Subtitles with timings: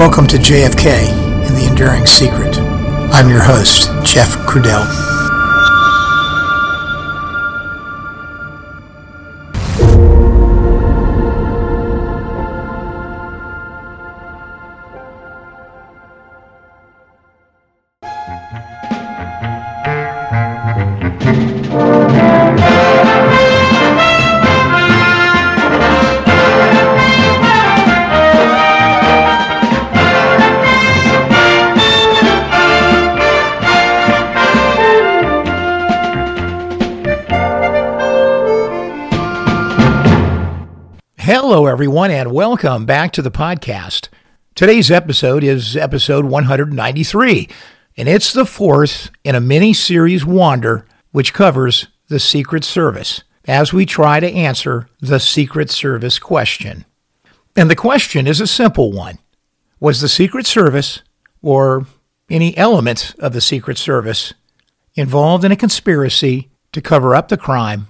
[0.00, 1.10] Welcome to JFK
[1.46, 2.56] and the Enduring Secret.
[3.12, 5.19] I'm your host, Jeff Crudele.
[42.62, 44.08] Welcome back to the podcast.
[44.54, 47.48] Today's episode is episode 193,
[47.96, 53.72] and it's the fourth in a mini series Wander, which covers the Secret Service as
[53.72, 56.84] we try to answer the Secret Service question.
[57.56, 59.20] And the question is a simple one
[59.78, 61.00] Was the Secret Service,
[61.40, 61.86] or
[62.28, 64.34] any element of the Secret Service,
[64.96, 67.86] involved in a conspiracy to cover up the crime,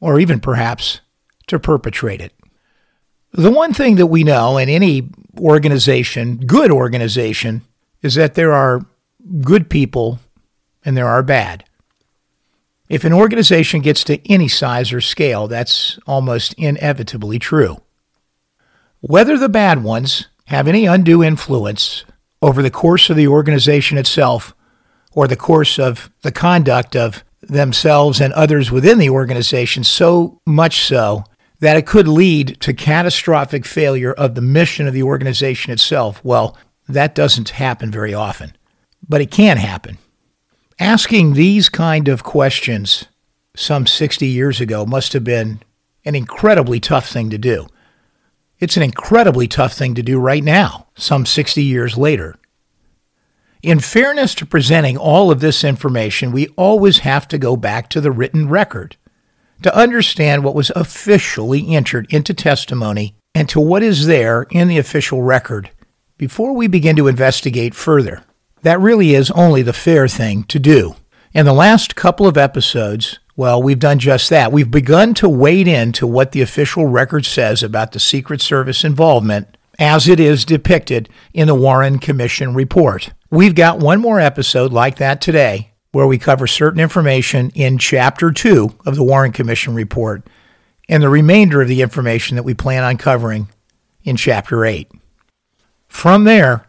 [0.00, 1.00] or even perhaps
[1.48, 2.32] to perpetrate it?
[3.32, 7.62] The one thing that we know in any organization, good organization,
[8.02, 8.84] is that there are
[9.40, 10.18] good people
[10.84, 11.64] and there are bad.
[12.88, 17.80] If an organization gets to any size or scale, that's almost inevitably true.
[19.00, 22.04] Whether the bad ones have any undue influence
[22.42, 24.54] over the course of the organization itself
[25.12, 30.84] or the course of the conduct of themselves and others within the organization, so much
[30.84, 31.24] so
[31.62, 36.20] that it could lead to catastrophic failure of the mission of the organization itself.
[36.24, 38.56] Well, that doesn't happen very often,
[39.08, 39.98] but it can happen.
[40.80, 43.04] Asking these kind of questions
[43.54, 45.62] some 60 years ago must have been
[46.04, 47.68] an incredibly tough thing to do.
[48.58, 52.34] It's an incredibly tough thing to do right now, some 60 years later.
[53.62, 58.00] In fairness to presenting all of this information, we always have to go back to
[58.00, 58.96] the written record
[59.62, 64.78] to understand what was officially entered into testimony and to what is there in the
[64.78, 65.70] official record
[66.18, 68.22] before we begin to investigate further.
[68.62, 70.94] That really is only the fair thing to do.
[71.32, 74.52] In the last couple of episodes, well, we've done just that.
[74.52, 79.56] We've begun to wade into what the official record says about the Secret Service involvement
[79.78, 83.10] as it is depicted in the Warren Commission report.
[83.30, 88.30] We've got one more episode like that today where we cover certain information in Chapter
[88.32, 90.26] 2 of the Warren Commission report
[90.88, 93.48] and the remainder of the information that we plan on covering
[94.02, 94.90] in Chapter 8.
[95.86, 96.66] From there,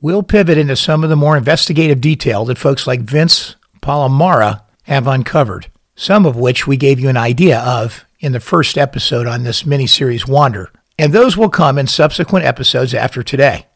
[0.00, 5.06] we'll pivot into some of the more investigative detail that folks like Vince Palamara have
[5.06, 9.44] uncovered, some of which we gave you an idea of in the first episode on
[9.44, 13.66] this mini-series Wander, and those will come in subsequent episodes after today.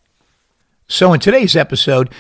[0.88, 2.12] So in today's episode,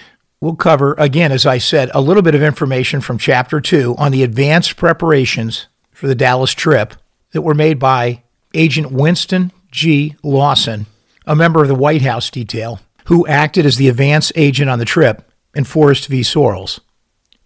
[0.42, 4.10] We'll cover, again, as I said, a little bit of information from Chapter 2 on
[4.10, 6.94] the advanced preparations for the Dallas trip
[7.30, 10.16] that were made by Agent Winston G.
[10.24, 10.86] Lawson,
[11.28, 14.84] a member of the White House detail, who acted as the advance agent on the
[14.84, 16.22] trip, and Forrest V.
[16.22, 16.80] Sorrells,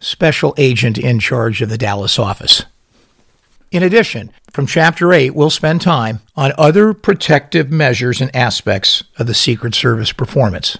[0.00, 2.64] special agent in charge of the Dallas office.
[3.70, 9.26] In addition, from Chapter 8, we'll spend time on other protective measures and aspects of
[9.26, 10.78] the Secret Service performance.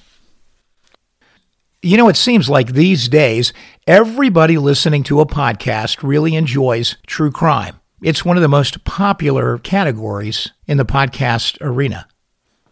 [1.87, 3.53] You know, it seems like these days,
[3.87, 7.79] everybody listening to a podcast really enjoys true crime.
[8.03, 12.09] It's one of the most popular categories in the podcast arena.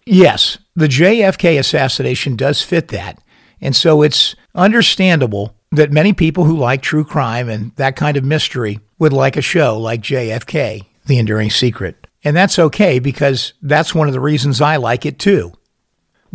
[0.05, 3.23] Yes, the JFK assassination does fit that.
[3.61, 8.25] And so it's understandable that many people who like true crime and that kind of
[8.25, 12.09] mystery would like a show like JFK, The Enduring Secret.
[12.25, 15.53] And that's okay because that's one of the reasons I like it too.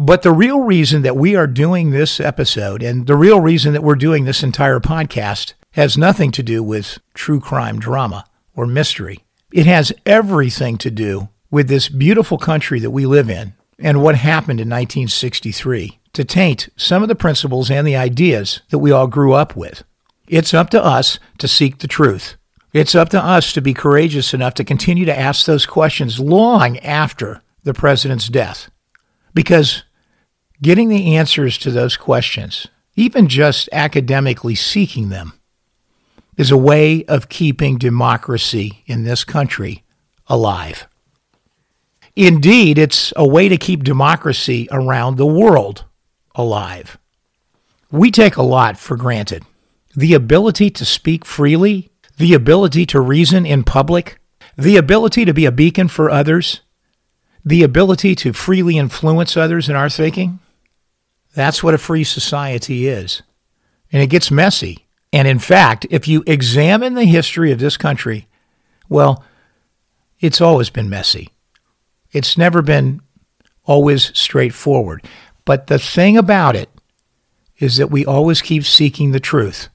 [0.02, 3.84] But the real reason that we are doing this episode and the real reason that
[3.84, 8.24] we're doing this entire podcast has nothing to do with true crime drama
[8.56, 9.26] or mystery.
[9.52, 14.16] It has everything to do with this beautiful country that we live in and what
[14.16, 19.08] happened in 1963 to taint some of the principles and the ideas that we all
[19.08, 19.84] grew up with.
[20.30, 22.38] It's up to us to seek the truth.
[22.72, 26.78] It's up to us to be courageous enough to continue to ask those questions long
[26.78, 28.72] after the president's death.
[29.34, 29.84] Because
[30.62, 35.34] Getting the answers to those questions, even just academically seeking them,
[36.38, 39.84] is a way of keeping democracy in this country
[40.28, 40.88] alive.
[42.16, 45.86] Indeed, it's a way to keep democracy around the world
[46.36, 46.98] alive.
[47.92, 49.46] We take a lot for granted
[49.96, 54.20] the ability to speak freely, the ability to reason in public,
[54.58, 56.62] the ability to be a beacon for others,
[57.44, 60.40] the ability to freely influence others in our thinking.
[61.34, 63.22] That's what a free society is.
[63.92, 64.88] And it gets messy.
[65.12, 68.28] And in fact, if you examine the history of this country,
[68.88, 69.24] well,
[70.20, 71.30] it's always been messy.
[72.12, 73.02] It's never been
[73.66, 75.06] always straightforward.
[75.46, 76.70] But the thing about it
[77.58, 79.70] is that we always keep seeking the truth.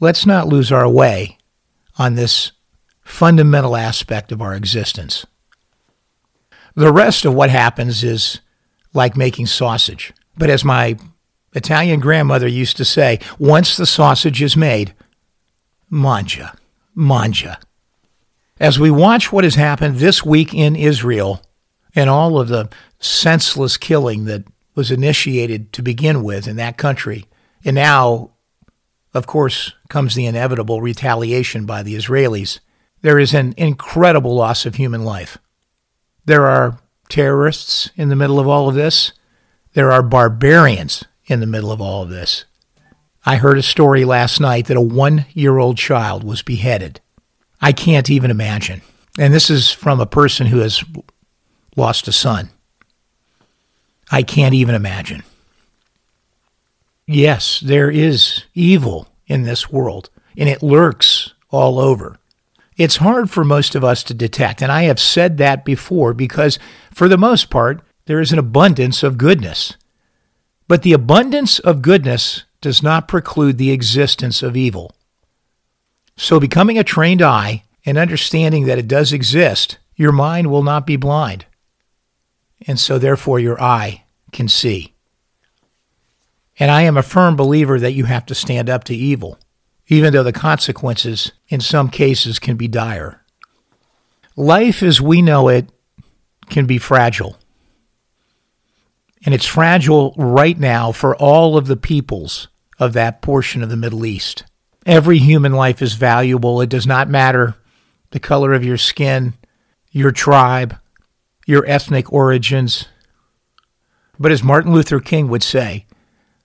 [0.00, 1.38] Let's not lose our way
[1.98, 2.52] on this
[3.02, 5.26] fundamental aspect of our existence.
[6.74, 8.40] The rest of what happens is
[8.94, 10.12] like making sausage.
[10.38, 10.96] But as my
[11.52, 14.94] Italian grandmother used to say, once the sausage is made,
[15.90, 16.56] manja,
[16.94, 17.58] manja.
[18.60, 21.42] As we watch what has happened this week in Israel
[21.94, 22.68] and all of the
[22.98, 24.44] senseless killing that
[24.74, 27.26] was initiated to begin with in that country,
[27.64, 28.30] and now,
[29.14, 32.60] of course, comes the inevitable retaliation by the Israelis,
[33.00, 35.38] there is an incredible loss of human life.
[36.24, 39.12] There are terrorists in the middle of all of this.
[39.78, 42.46] There are barbarians in the middle of all of this.
[43.24, 47.00] I heard a story last night that a one year old child was beheaded.
[47.60, 48.82] I can't even imagine.
[49.20, 50.82] And this is from a person who has
[51.76, 52.50] lost a son.
[54.10, 55.22] I can't even imagine.
[57.06, 62.18] Yes, there is evil in this world, and it lurks all over.
[62.76, 66.58] It's hard for most of us to detect, and I have said that before because,
[66.90, 69.76] for the most part, there is an abundance of goodness.
[70.66, 74.96] But the abundance of goodness does not preclude the existence of evil.
[76.16, 80.86] So, becoming a trained eye and understanding that it does exist, your mind will not
[80.86, 81.44] be blind.
[82.66, 84.94] And so, therefore, your eye can see.
[86.58, 89.38] And I am a firm believer that you have to stand up to evil,
[89.88, 93.22] even though the consequences in some cases can be dire.
[94.34, 95.68] Life as we know it
[96.48, 97.36] can be fragile
[99.28, 102.48] and it's fragile right now for all of the peoples
[102.78, 104.44] of that portion of the Middle East.
[104.86, 106.62] Every human life is valuable.
[106.62, 107.54] It does not matter
[108.10, 109.34] the color of your skin,
[109.90, 110.78] your tribe,
[111.46, 112.86] your ethnic origins.
[114.18, 115.84] But as Martin Luther King would say,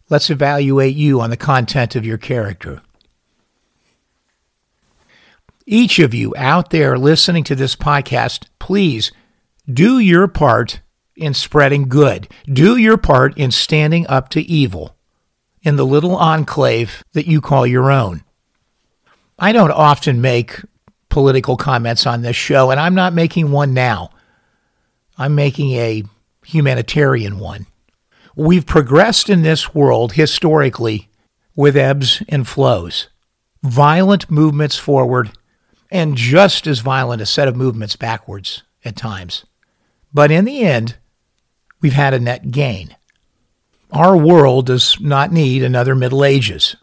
[0.10, 2.82] let's evaluate you on the content of your character.
[5.66, 9.14] Each of you out there listening to this podcast, please
[9.72, 10.82] do your part
[11.16, 12.28] in spreading good.
[12.52, 14.96] Do your part in standing up to evil
[15.62, 18.24] in the little enclave that you call your own.
[19.40, 20.62] I don't often make
[21.10, 24.10] political comments on this show, and I'm not making one now.
[25.18, 26.04] I'm making a
[26.46, 27.68] humanitarian one.
[28.36, 31.10] We've progressed in this world historically
[31.56, 33.10] with ebbs and flows,
[33.62, 35.32] violent movements forward,
[35.92, 39.46] and just as violent a set of movements backwards at times.
[40.12, 40.98] But in the end,
[41.84, 42.96] we've had a net gain.
[43.92, 46.76] Our world does not need another Middle Ages.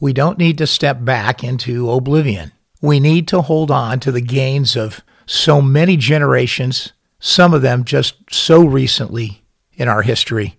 [0.00, 2.52] We don't need to step back into oblivion.
[2.82, 7.84] We need to hold on to the gains of so many generations, some of them
[7.84, 9.42] just so recently
[9.74, 10.56] in our history.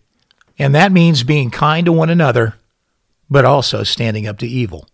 [0.57, 2.55] And that means being kind to one another,
[3.29, 4.87] but also standing up to evil.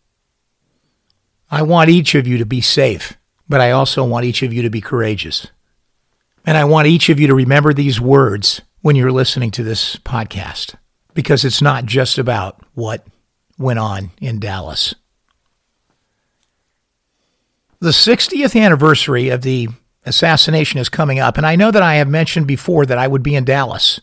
[1.52, 3.18] I want each of you to be safe,
[3.48, 5.48] but I also want each of you to be courageous.
[6.48, 9.98] And I want each of you to remember these words when you're listening to this
[9.98, 10.76] podcast,
[11.14, 13.06] because it's not just about what
[13.58, 14.96] went on in Dallas.
[17.80, 19.68] The 60th anniversary of the
[20.06, 23.24] assassination is coming up, and I know that I have mentioned before that I would
[23.24, 24.00] be in Dallas.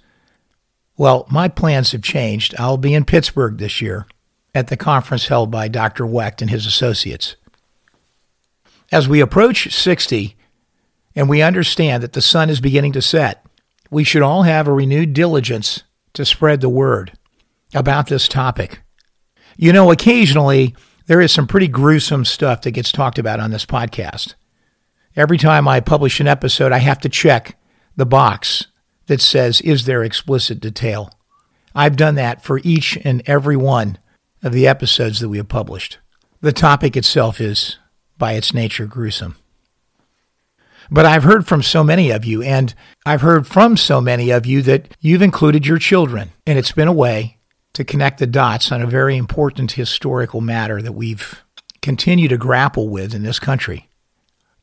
[0.99, 2.55] Well, my plans have changed.
[2.59, 4.07] I'll be in Pittsburgh this year
[4.55, 6.05] at the conference held by Dr.
[6.05, 7.37] Wecht and his associates.
[8.93, 10.37] As we approach 60,
[11.15, 13.45] and we understand that the sun is beginning to set,
[13.91, 15.83] we should all have a renewed diligence
[16.15, 17.13] to spread the word
[17.75, 18.81] about this topic.
[19.57, 20.75] You know, occasionally
[21.07, 24.35] there is some pretty gruesome stuff that gets talked about on this podcast.
[25.17, 27.57] Every time I publish an episode, I have to check
[27.97, 28.67] the box
[29.07, 31.11] that says, Is there explicit detail?
[31.75, 33.99] I've done that for each and every one
[34.43, 35.99] of the episodes that we have published.
[36.41, 37.79] The topic itself is,
[38.19, 39.37] by its nature, gruesome.
[40.91, 42.75] But I've heard from so many of you, and
[43.07, 46.89] I've heard from so many of you that you've included your children, and it's been
[46.89, 47.39] a way
[47.75, 51.43] to connect the dots on a very important historical matter that we've
[51.83, 53.89] continued to grapple with in this country.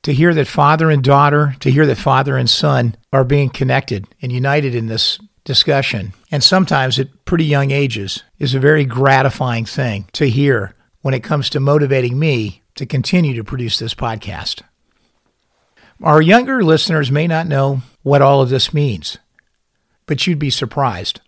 [0.04, 4.08] To hear that father and daughter, to hear that father and son are being connected
[4.22, 9.66] and united in this discussion, and sometimes at pretty young ages, is a very gratifying
[9.66, 14.62] thing to hear when it comes to motivating me to continue to produce this podcast.
[16.04, 19.20] Our younger listeners may not know what all of this means,
[20.08, 21.22] but you'd be surprised.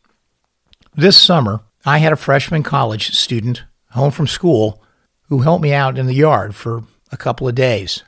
[0.96, 4.82] This summer, I had a freshman college student home from school
[5.30, 8.04] who helped me out in the yard for a couple of days.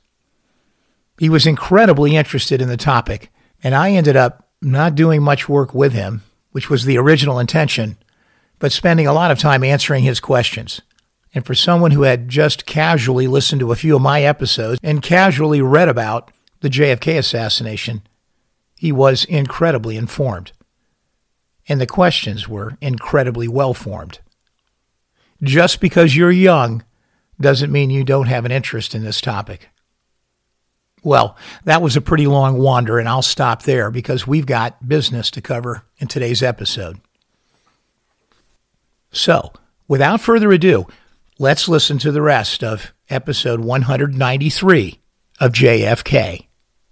[1.20, 3.32] He was incredibly interested in the topic,
[3.64, 7.96] and I ended up not doing much work with him, which was the original intention,
[8.58, 10.82] but spending a lot of time answering his questions.
[11.32, 15.04] And for someone who had just casually listened to a few of my episodes and
[15.04, 16.32] casually read about
[16.66, 18.02] the JFK assassination,
[18.76, 20.52] he was incredibly informed.
[21.70, 24.20] And the questions were incredibly well formed.
[25.44, 26.84] Just because you're young
[27.40, 29.70] doesn't mean you don't have an interest in this topic.
[31.04, 35.30] Well, that was a pretty long wander, and I'll stop there because we've got business
[35.32, 37.00] to cover in today's episode.
[39.12, 39.54] So,
[39.88, 40.88] without further ado,
[41.38, 45.00] let's listen to the rest of episode 193
[45.40, 46.48] of JFK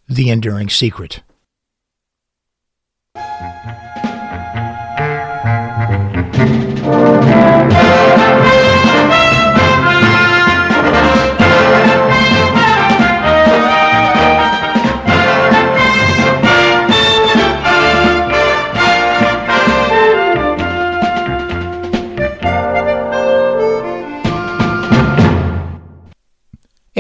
[0.09, 1.21] The Enduring Secret.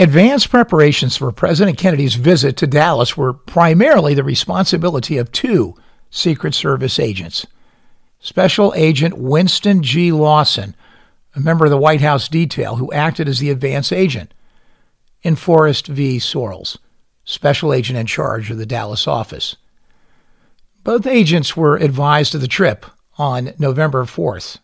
[0.03, 5.75] Advanced preparations for President Kennedy's visit to Dallas were primarily the responsibility of two
[6.09, 7.47] Secret Service agents.
[8.19, 10.11] Special Agent Winston G.
[10.11, 10.75] Lawson,
[11.37, 14.33] a member of the White House detail who acted as the advance agent,
[15.23, 16.17] and Forrest V.
[16.17, 16.77] Sorrells,
[17.23, 19.55] special agent in charge of the Dallas office.
[20.83, 22.85] Both agents were advised of the trip
[23.17, 24.57] on November 4th.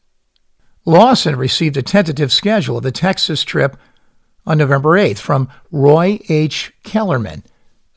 [0.83, 3.77] Lawson received a tentative schedule of the Texas trip
[4.49, 6.73] on November 8th from Roy H.
[6.83, 7.43] Kellerman,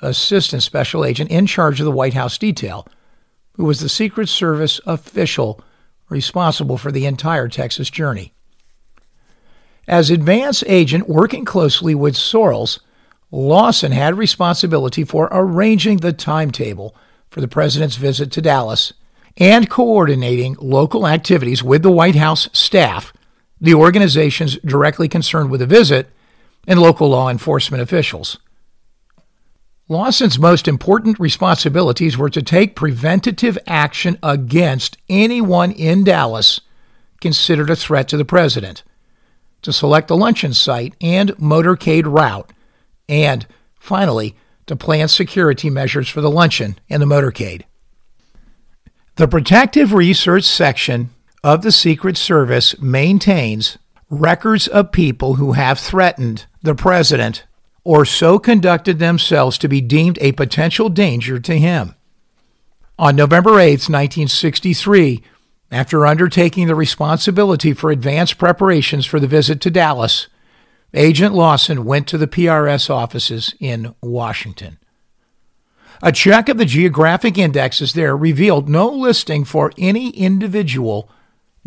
[0.03, 2.87] Assistant Special Agent in charge of the White House detail,
[3.55, 5.65] who was the Secret Service official
[6.11, 8.35] responsible for the entire Texas journey.
[9.89, 12.81] As advance agent working closely with Sorrells,
[13.31, 16.95] Lawson had responsibility for arranging the timetable
[17.31, 18.93] for the president's visit to Dallas
[19.39, 23.11] and coordinating local activities with the White House staff,
[23.59, 26.11] the organizations directly concerned with the visit,
[26.67, 28.39] and local law enforcement officials.
[29.89, 36.61] Lawson's most important responsibilities were to take preventative action against anyone in Dallas
[37.21, 38.83] considered a threat to the president,
[39.63, 42.53] to select a luncheon site and motorcade route,
[43.09, 43.47] and,
[43.79, 44.35] finally,
[44.67, 47.63] to plan security measures for the luncheon and the motorcade.
[49.17, 51.11] The Protective Research Section
[51.45, 53.77] of the Secret Service maintains
[54.13, 57.47] records of people who have threatened the president
[57.83, 61.95] or so conducted themselves to be deemed a potential danger to him.
[62.99, 65.23] On November 8, 1963,
[65.71, 70.29] after undertaking the responsibility for advance preparations for the visit to Dallas,
[70.93, 74.79] Agent Lawson went to the PRS offices in Washington.
[76.03, 81.09] A check of the geographic indexes there revealed no listing for any individual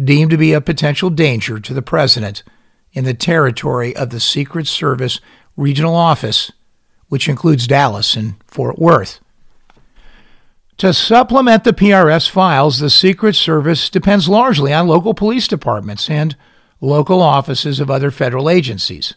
[0.01, 2.43] deemed to be a potential danger to the president
[2.93, 5.19] in the territory of the Secret Service
[5.57, 6.51] Regional Office,
[7.09, 9.19] which includes Dallas and Fort Worth.
[10.77, 16.35] To supplement the PRS files, the Secret Service depends largely on local police departments and
[16.81, 19.15] local offices of other federal agencies,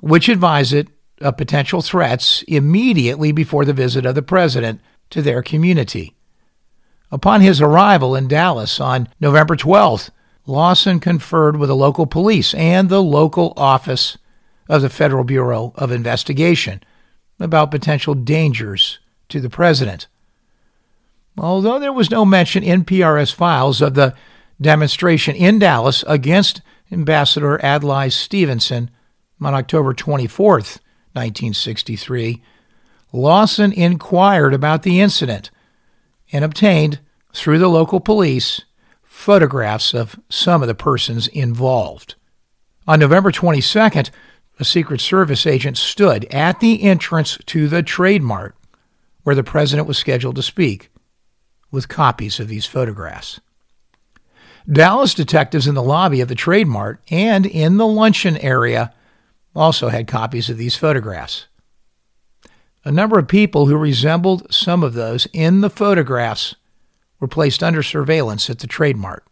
[0.00, 0.88] which advise it
[1.20, 6.14] of potential threats immediately before the visit of the President to their community.
[7.14, 10.10] Upon his arrival in Dallas on November 12th,
[10.46, 14.18] Lawson conferred with the local police and the local office
[14.68, 16.82] of the Federal Bureau of Investigation
[17.38, 20.08] about potential dangers to the president.
[21.38, 24.16] Although there was no mention in PRS files of the
[24.60, 28.90] demonstration in Dallas against Ambassador Adlai Stevenson
[29.40, 32.42] on October 24, 1963,
[33.12, 35.52] Lawson inquired about the incident
[36.32, 36.98] and obtained,
[37.34, 38.62] through the local police,
[39.02, 42.14] photographs of some of the persons involved.
[42.86, 44.10] On November 22nd,
[44.58, 48.54] a Secret Service agent stood at the entrance to the Trade Mart
[49.24, 50.90] where the president was scheduled to speak
[51.70, 53.40] with copies of these photographs.
[54.70, 58.94] Dallas detectives in the lobby of the Trade Mart and in the luncheon area
[59.56, 61.46] also had copies of these photographs.
[62.84, 66.54] A number of people who resembled some of those in the photographs
[67.24, 69.24] were placed under surveillance at the Trade Mart.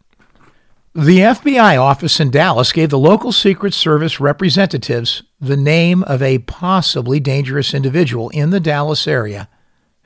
[0.95, 6.39] The FBI office in Dallas gave the local Secret Service representatives the name of a
[6.39, 9.47] possibly dangerous individual in the Dallas area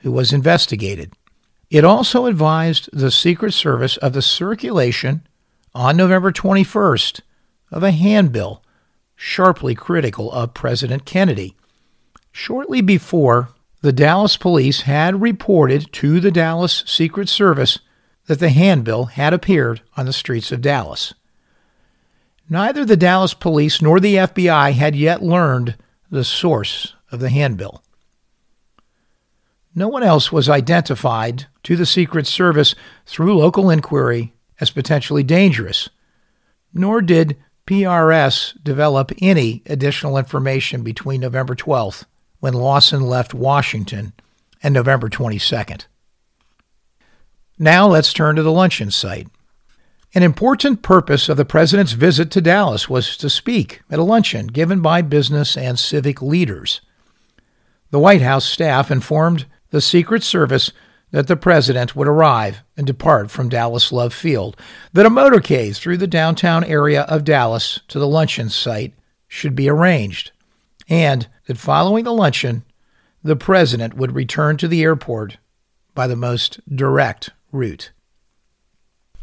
[0.00, 1.14] who was investigated.
[1.70, 5.26] It also advised the Secret Service of the circulation
[5.74, 7.22] on November 21st
[7.72, 8.62] of a handbill
[9.16, 11.56] sharply critical of President Kennedy.
[12.32, 13.48] Shortly before,
[13.80, 17.78] the Dallas police had reported to the Dallas Secret Service
[18.26, 21.14] that the handbill had appeared on the streets of Dallas.
[22.50, 25.76] Neither the Dallas police nor the FBI had yet learned
[26.10, 27.82] the source of the handbill.
[29.74, 32.74] No one else was identified to the Secret Service
[33.06, 35.88] through local inquiry as potentially dangerous,
[36.74, 42.06] nor did PRS develop any additional information between November 12th,
[42.40, 44.12] when Lawson left Washington,
[44.62, 45.86] and November 22nd.
[47.58, 49.28] Now let's turn to the luncheon site.
[50.14, 54.46] An important purpose of the president's visit to Dallas was to speak at a luncheon
[54.46, 56.80] given by business and civic leaders.
[57.90, 60.72] The White House staff informed the Secret Service
[61.10, 64.56] that the president would arrive and depart from Dallas Love Field,
[64.92, 68.94] that a motorcade through the downtown area of Dallas to the luncheon site
[69.26, 70.32] should be arranged,
[70.88, 72.64] and that following the luncheon,
[73.22, 75.38] the president would return to the airport
[75.94, 77.90] by the most direct route.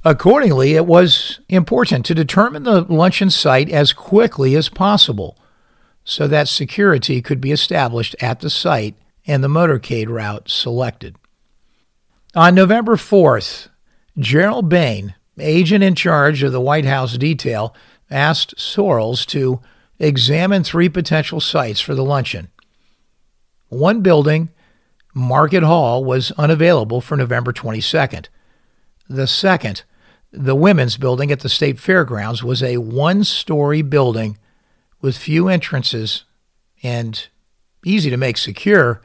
[0.03, 5.37] Accordingly, it was important to determine the luncheon site as quickly as possible
[6.03, 8.95] so that security could be established at the site
[9.25, 11.15] and the motorcade route selected.
[12.35, 13.69] On November 4th,
[14.19, 17.73] Gerald Behn, agent in charge of the White House detail,
[18.11, 19.59] asked Sorrells to
[19.99, 22.49] examine three potential sites for the luncheon.
[23.69, 24.49] One building,
[25.13, 28.27] Market Hall, was unavailable for November 22nd.
[29.09, 29.83] The second,
[30.31, 34.37] the Women's Building at the State Fairgrounds, was a one story building
[35.01, 36.25] with few entrances
[36.83, 37.27] and
[37.83, 39.01] easy to make secure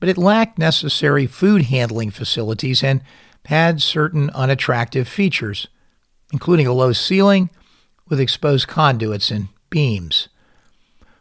[0.00, 3.02] but it lacked necessary food handling facilities and
[3.46, 5.68] had certain unattractive features,
[6.32, 7.50] including a low ceiling
[8.08, 10.28] with exposed conduits and beams.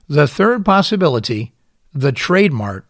[0.07, 1.53] The third possibility,
[1.93, 2.85] the Trade Mart,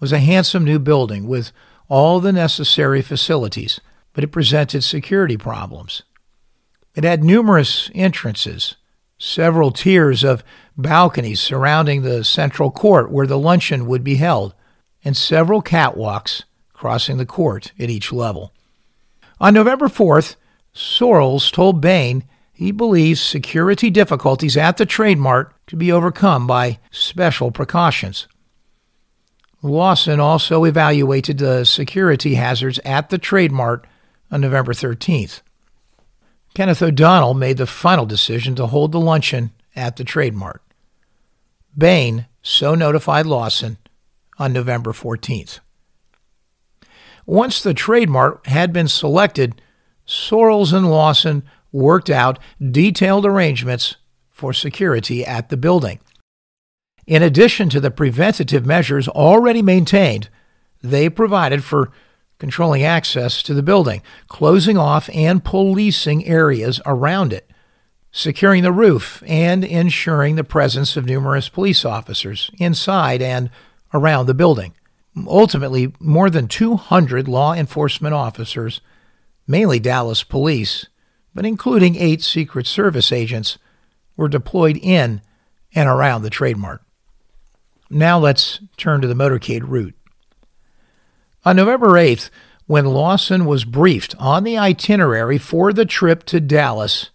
[0.00, 1.52] was a handsome new building with
[1.88, 3.80] all the necessary facilities,
[4.12, 6.02] but it presented security problems.
[6.94, 8.76] It had numerous entrances,
[9.18, 10.44] several tiers of
[10.76, 14.54] balconies surrounding the central court where the luncheon would be held,
[15.04, 18.52] and several catwalks crossing the court at each level.
[19.40, 20.36] On November 4th,
[20.74, 26.78] Sorrells told Behn he believes security difficulties at the Trade Mart could be overcome by
[26.92, 28.28] special precautions.
[29.60, 33.86] Lawson also evaluated the security hazards at the Trade Mart
[34.30, 35.40] on November 13th.
[36.54, 40.62] Kenneth O'Donnell made the final decision to hold the luncheon at the Trade Mart.
[41.76, 43.78] Behn so notified Lawson
[44.38, 45.58] on November 14th.
[47.26, 49.60] Once the Trade Mart had been selected,
[50.06, 51.42] Sorrells and Lawson
[51.74, 52.38] worked out
[52.70, 53.96] detailed arrangements
[54.30, 55.98] for security at the building.
[57.06, 60.28] In addition to the preventative measures already maintained,
[60.82, 61.90] they provided for
[62.38, 67.50] controlling access to the building, closing off and policing areas around it,
[68.12, 73.50] securing the roof, and ensuring the presence of numerous police officers inside and
[73.92, 74.72] around the building.
[75.26, 78.80] Ultimately, more than 200 law enforcement officers,
[79.46, 80.86] mainly Dallas police,
[81.34, 83.58] but including eight Secret Service agents,
[84.16, 85.20] were deployed in
[85.74, 86.82] and around the Trade Mart.
[87.90, 89.94] Now let's turn to the motorcade route.
[91.44, 92.30] On November 8th,
[92.66, 97.10] when Lawson was briefed on the itinerary for the trip to Dallas,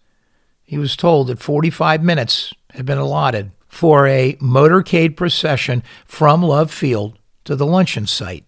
[0.64, 6.72] he was told that 45 minutes had been allotted for a motorcade procession from Love
[6.72, 8.46] Field to the luncheon site.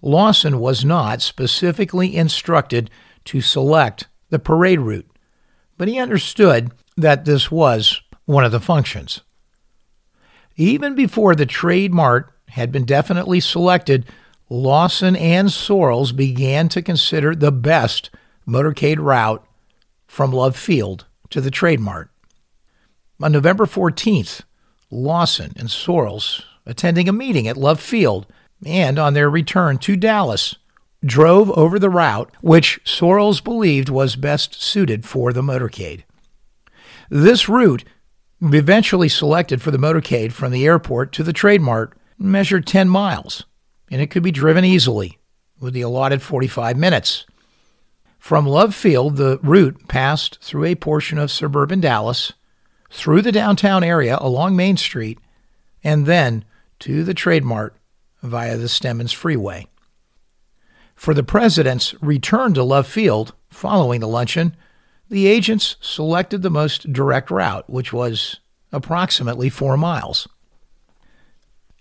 [0.00, 2.90] Lawson was not specifically instructed
[3.24, 5.08] to select the parade route,
[5.76, 9.20] but he understood that this was one of the functions.
[10.56, 14.06] Even before the Trade Mart had been definitely selected,
[14.48, 18.08] Lawson and Sorrells began to consider the best
[18.48, 19.46] motorcade route
[20.06, 22.10] from Love Field to the Trade Mart.
[23.20, 24.40] On November 14th,
[24.90, 28.26] Lawson and Sorrells, attending a meeting at Love Field,
[28.64, 30.56] and on their return to Dallas,
[31.04, 36.04] drove over the route which Sorrells believed was best suited for the motorcade.
[37.10, 37.84] This route,
[38.40, 43.44] eventually selected for the motorcade from the airport to the Trade Mart, measured 10 miles,
[43.90, 45.18] and it could be driven easily
[45.60, 47.26] with the allotted 45 minutes.
[48.18, 52.32] From Love Field, the route passed through a portion of suburban Dallas
[52.90, 55.18] through the downtown area along Main Street,
[55.82, 56.44] and then
[56.80, 57.74] to the Trade Mart
[58.22, 59.66] via the Stemmons Freeway.
[61.02, 64.54] For the president's return to Love Field following the luncheon,
[65.08, 68.38] the agents selected the most direct route, which was
[68.70, 70.28] approximately four miles.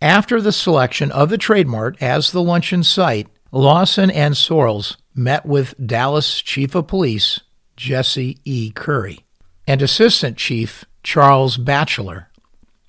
[0.02, 5.46] After the selection of the Trade Mart as the luncheon site, Lawson and Sorrells met
[5.46, 7.42] with Dallas Chief of Police
[7.78, 8.72] Jesse E.
[8.72, 9.24] Curry
[9.68, 12.32] and Assistant Chief Charles Batchelor,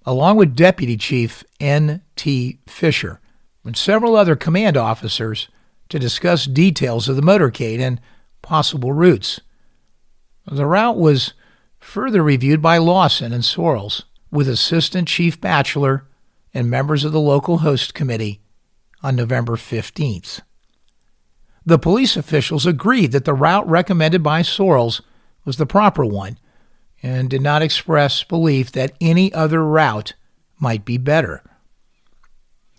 [0.07, 2.01] along with Deputy Chief N.
[2.17, 2.59] T.
[2.67, 3.21] Fisher
[3.67, 5.49] and several other command officers
[5.93, 8.01] to discuss details of the motorcade and
[8.41, 9.43] possible routes.
[10.51, 11.35] The route was
[11.81, 16.09] further reviewed by Lawson and Sorrells with Assistant Chief Batchelor
[16.55, 18.41] and members of the local host committee
[19.03, 20.41] on November 15th.
[21.67, 25.03] The police officials agreed that the route recommended by Sorrells
[25.45, 26.39] was the proper one
[27.03, 30.15] and did not express belief that any other route
[30.59, 31.43] might be better.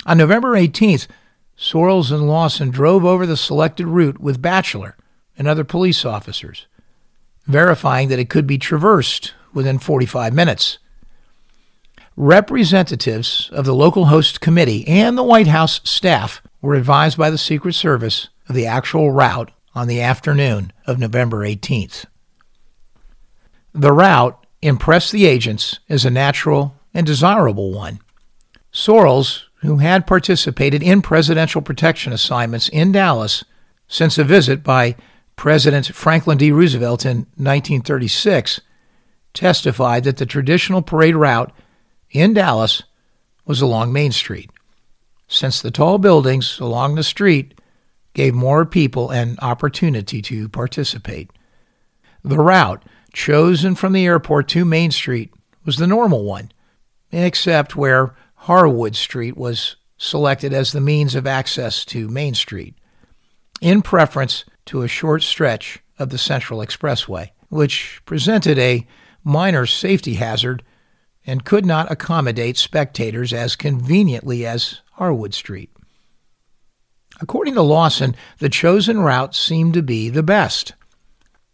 [0.07, 1.05] On November 18th,
[1.63, 4.97] Sorrells and Lawson drove over the selected route with Batchelor
[5.37, 6.67] and other police officers,
[7.45, 10.77] verifying that it could be traversed within 45 minutes.
[12.17, 17.37] Representatives of the local host committee and the White House staff were advised by the
[17.37, 22.05] Secret Service of the actual route on the afternoon of November 18th.
[23.71, 27.99] The route impressed the agents as a natural and desirable one.
[28.73, 33.45] Sorrells, who had participated in presidential protection assignments in Dallas
[33.87, 34.95] since a visit by
[35.37, 36.51] President Franklin D.
[36.51, 38.59] Roosevelt in 1936,
[39.33, 41.51] testified that the traditional parade route
[42.11, 42.83] in Dallas
[43.45, 44.51] was along Main Street,
[45.27, 47.59] since the tall buildings along the street
[48.13, 51.31] gave more people an opportunity to participate.
[52.21, 55.33] The route chosen from the airport to Main Street
[55.65, 56.51] was the normal one,
[57.13, 62.75] except where Harwood Street was selected as the means of access to Main Street,
[63.61, 68.85] in preference to a short stretch of the Central Expressway, which presented a
[69.23, 70.61] minor safety hazard
[71.25, 75.69] and could not accommodate spectators as conveniently as Harwood Street.
[77.21, 80.73] According to Lawson, the chosen route seemed to be the best.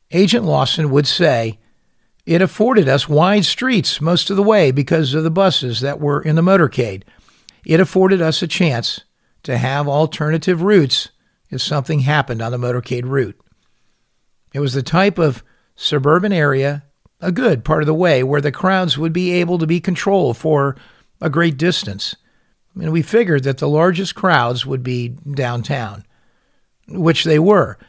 [0.09, 1.59] Agent Lawson would say,
[2.29, 6.21] It afforded us wide streets most of the way because of the buses that were
[6.21, 7.01] in the motorcade.
[7.65, 9.01] It afforded us a chance
[9.41, 11.09] to have alternative routes
[11.49, 13.35] if something happened on the motorcade route.
[14.53, 15.43] It was the type of
[15.75, 16.83] suburban area
[17.19, 20.37] a good part of the way where the crowds would be able to be controlled
[20.37, 20.75] for
[21.19, 22.15] a great distance.
[22.79, 26.05] And we figured that the largest crowds would be downtown,
[26.89, 27.79] which they were,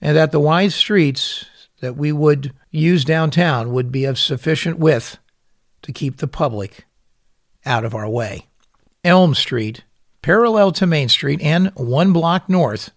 [0.00, 1.44] and that the wide streets
[1.80, 5.18] that we would use downtown would be of sufficient width
[5.82, 6.86] to keep the public
[7.64, 8.46] out of our way.
[9.04, 9.84] Elm Street,
[10.22, 12.90] parallel to Main Street and one block north,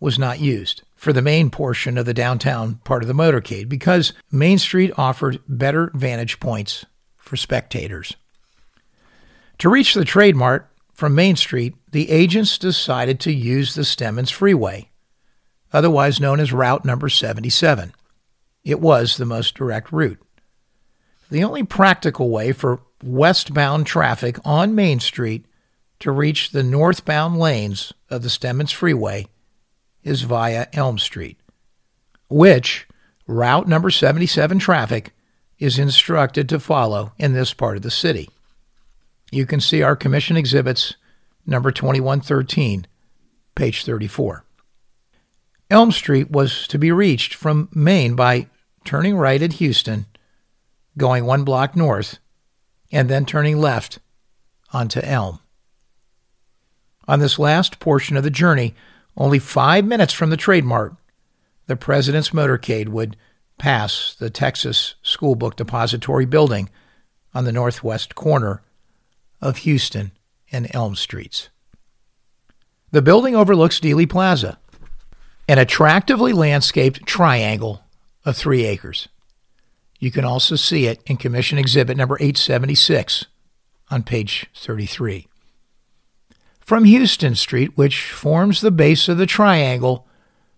[0.00, 4.12] was not used for the main portion of the downtown part of the motorcade because
[4.32, 8.16] Main Street offered better vantage points for spectators.
[9.58, 14.30] To reach the Trade Mart from Main Street, the agents decided to use the Stemmons
[14.30, 14.90] Freeway,
[15.72, 17.92] otherwise known as Route Number 77.
[18.64, 20.20] It was the most direct route.
[21.30, 25.44] The only practical way for westbound traffic on Main Street
[26.00, 29.26] to reach the northbound lanes of the Stemmons Freeway
[30.02, 31.38] is via Elm Street,
[32.28, 32.86] which
[33.26, 35.12] route number 77 traffic
[35.58, 38.28] is instructed to follow in this part of the city.
[39.30, 40.94] You can see our commission exhibits
[41.46, 42.86] number 2113,
[43.54, 44.44] page 34.
[45.70, 48.48] Elm Street was to be reached from Main by
[48.84, 50.06] turning right at Houston,
[50.96, 52.18] going one block north,
[52.92, 53.98] and then turning left
[54.72, 55.40] onto Elm.
[57.06, 58.74] On this last portion of the journey,
[59.16, 60.94] only five minutes from the Trade Mart,
[61.66, 63.16] the president's motorcade would
[63.58, 66.68] pass the Texas School Book Depository building
[67.34, 68.62] on the northwest corner
[69.40, 70.12] of Houston
[70.50, 71.48] and Elm Streets.
[72.90, 74.58] The building overlooks Dealey Plaza,
[75.48, 77.83] an attractively landscaped triangle
[78.24, 79.08] of three acres.
[79.98, 83.26] You can also see it in Commission Exhibit number 876
[83.90, 85.28] on page 33.
[86.60, 90.06] From Houston Street, which forms the base of the triangle,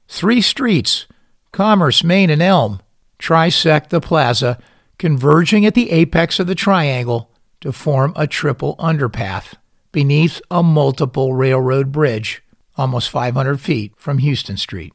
[0.08, 1.06] three streets,
[1.52, 2.80] Commerce, Main, and Elm,
[3.18, 4.58] trisect the plaza,
[4.98, 9.56] converging at the apex of the triangle to form a triple underpath
[9.92, 12.42] beneath a multiple railroad bridge
[12.76, 14.92] almost 500 feet from Houston Street.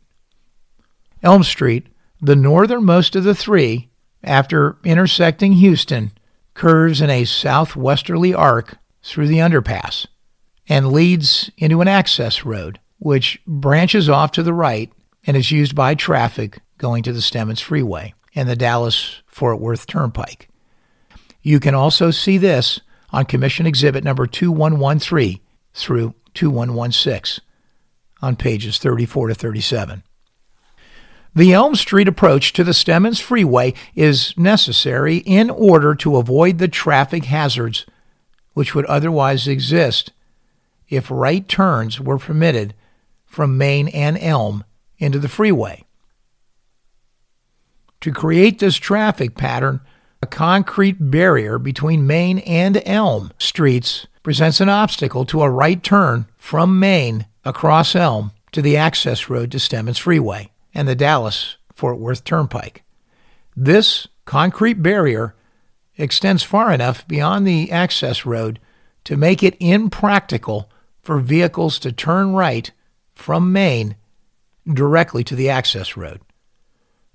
[1.24, 1.88] Elm Street,
[2.22, 3.90] the northernmost of the three,
[4.24, 6.12] after intersecting Houston,
[6.54, 10.06] curves in a southwesterly arc through the underpass
[10.70, 14.92] and leads into an access road which branches off to the right
[15.26, 19.88] and is used by traffic going to the Stemmons Freeway and the Dallas Fort Worth
[19.88, 20.50] Turnpike.
[21.42, 22.80] You can also see this
[23.10, 25.40] on Commission Exhibit number 2113
[25.74, 27.44] through 2116
[28.22, 30.04] on pages 34 to 37.
[31.34, 36.68] The Elm Street approach to the Stemmons Freeway is necessary in order to avoid the
[36.68, 37.86] traffic hazards
[38.54, 40.12] which would otherwise exist
[40.90, 42.74] if right turns were permitted
[43.26, 44.66] from Main and Elm
[44.98, 45.86] into the freeway.
[48.02, 49.80] To create this traffic pattern,
[50.22, 56.26] a concrete barrier between Main and Elm streets presents an obstacle to a right turn
[56.38, 62.00] from Main across Elm to the access road to Stemmons Freeway and the Dallas Fort
[62.00, 62.84] Worth Turnpike.
[63.56, 65.36] This concrete barrier
[65.98, 68.60] extends far enough beyond the access road
[69.04, 70.70] to make it impractical
[71.02, 72.72] for vehicles to turn right
[73.14, 73.96] from Main
[74.72, 76.22] directly to the access road.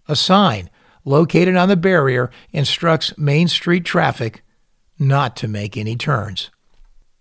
[0.09, 0.71] A sign
[1.05, 4.43] located on the barrier instructs Main Street traffic
[4.99, 6.51] not to make any turns.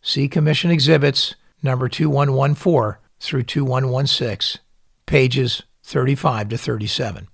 [0.02, 4.62] See Commission Exhibits number 2114 through 2116,
[5.06, 7.28] pages 35 to 37.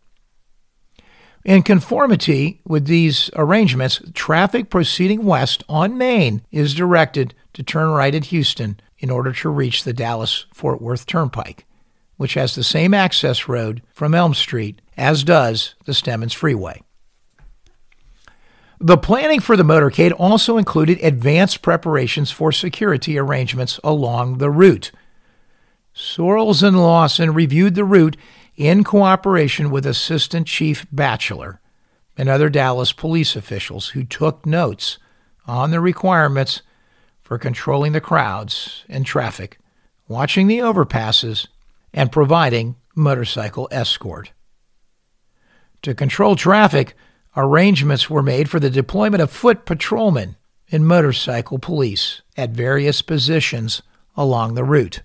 [1.44, 8.14] In conformity with these arrangements, traffic proceeding west on Main is directed to turn right
[8.14, 11.66] at Houston in order to reach the Dallas Fort Worth Turnpike,
[12.18, 16.84] which has the same access road from Elm Street as does the Stemmons Freeway.
[18.80, 24.92] The planning for the motorcade also included advanced preparations for security arrangements along the route.
[25.96, 28.18] Sorrells and Lawson reviewed the route
[28.62, 31.60] in cooperation with Assistant Chief Batchelor
[32.16, 35.00] and other Dallas police officials who took notes
[35.48, 36.62] on the requirements
[37.24, 39.58] for controlling the crowds and traffic,
[40.08, 41.48] watching the overpasses,
[41.92, 44.32] and providing motorcycle escort.
[45.82, 46.94] To control traffic,
[47.36, 50.36] arrangements were made for the deployment of foot patrolmen
[50.72, 53.82] and motorcycle police at various positions
[54.16, 55.02] along the route.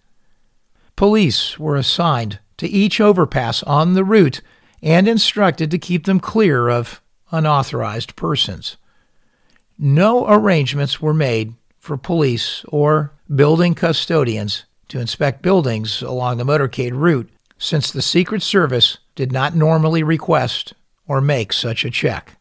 [0.95, 4.40] Police were assigned to each overpass on the route
[4.83, 8.77] and instructed to keep them clear of unauthorized persons.
[9.79, 16.92] No arrangements were made for police or building custodians to inspect buildings along the motorcade
[16.95, 20.73] route since the Secret Service did not normally request
[21.09, 22.37] or make such a check.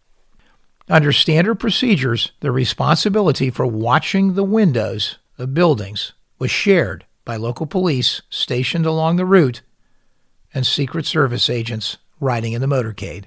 [0.88, 7.66] Under standard procedures, the responsibility for watching the windows of buildings was shared by local
[7.66, 9.62] police stationed along the route
[10.56, 13.26] and Secret Service agents riding in the motorcade.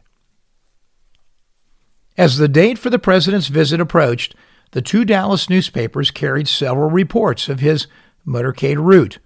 [2.17, 4.35] As the date for the president's visit approached,
[4.73, 7.87] the two Dallas newspapers carried several reports of his
[8.27, 9.19] motorcade route.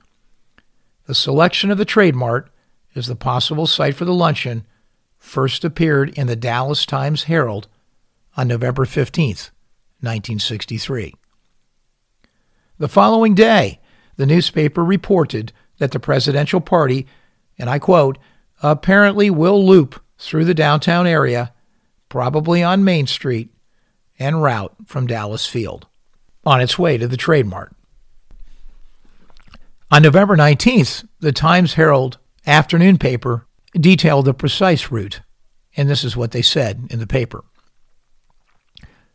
[1.07, 2.51] The selection of the Trade Mart
[2.95, 4.67] as the possible site for the luncheon
[5.19, 7.69] first appeared in the Dallas Times Herald
[8.37, 11.15] on November 15, 1963.
[12.79, 13.81] The following day,
[14.17, 17.07] the newspaper reported that the presidential party
[17.63, 18.19] and I quote,
[18.61, 21.53] apparently will loop through the downtown area,
[22.09, 23.51] probably on Main Street,
[24.19, 25.87] and route from Dallas Field
[26.45, 27.73] on its way to the Trade Mart.
[29.93, 35.21] On November 19th, the Times Herald afternoon paper detailed the precise route,
[35.77, 37.45] and this is what they said in the paper.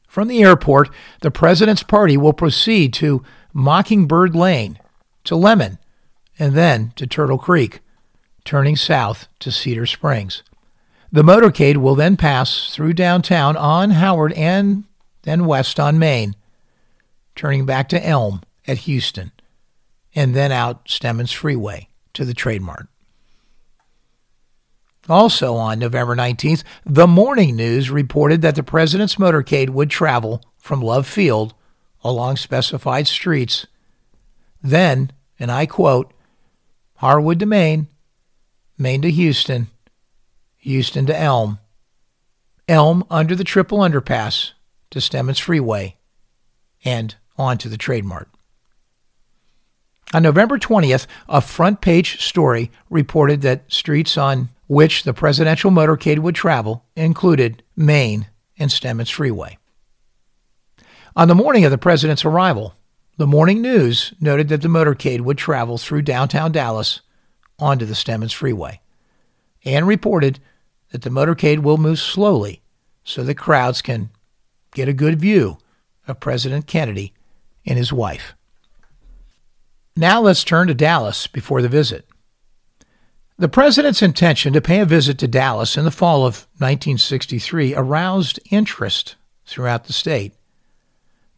[0.08, 4.80] From the airport, the president's party will proceed to Mockingbird Lane,
[5.26, 5.80] to Lemon,
[6.40, 7.82] and then to Turtle Creek,
[8.48, 10.42] turning south to Cedar Springs.
[11.12, 14.86] The motorcade will then pass through downtown on Harwood and
[15.24, 16.34] then west on Main,
[17.36, 19.34] turning back to Elm at Houston,
[20.16, 22.88] and then out Stemmons Freeway to the Trade Mart.
[25.10, 30.82] Also on November 19th, the Morning News reported that the president's motorcade would travel from
[30.82, 31.54] Love Field
[32.02, 33.68] along specified streets.
[34.62, 36.14] Then, and I quote,
[36.96, 37.88] Harwood to Main,
[38.78, 39.68] Main to Houston,
[40.58, 41.60] Houston to Elm,
[42.68, 44.52] Elm under the triple underpass
[44.92, 45.96] to Stemmons Freeway,
[46.84, 48.30] and on to the Trade Mart.
[50.14, 56.20] On November 20th, a front page story reported that streets on which the presidential motorcade
[56.20, 58.28] would travel included Main
[58.60, 59.58] and Stemmons Freeway.
[61.16, 62.76] On the morning of the president's arrival,
[63.18, 67.02] the morning news noted that the motorcade would travel through downtown Dallas
[67.60, 68.80] onto the Stemmons Freeway
[69.66, 70.40] and reported
[70.92, 72.62] that the motorcade will move slowly
[73.04, 74.10] so that crowds can
[74.74, 75.58] get a good view
[76.08, 77.14] of President Kennedy
[77.66, 78.34] and his wife.
[79.96, 82.08] Now let's turn to Dallas before the visit.
[83.40, 88.40] The president's intention to pay a visit to Dallas in the fall of 1963 aroused
[88.50, 89.16] interest
[89.46, 90.34] throughout the state.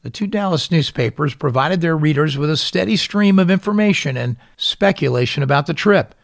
[0.01, 5.43] The two Dallas newspapers provided their readers with a steady stream of information and speculation
[5.43, 6.15] about the trip,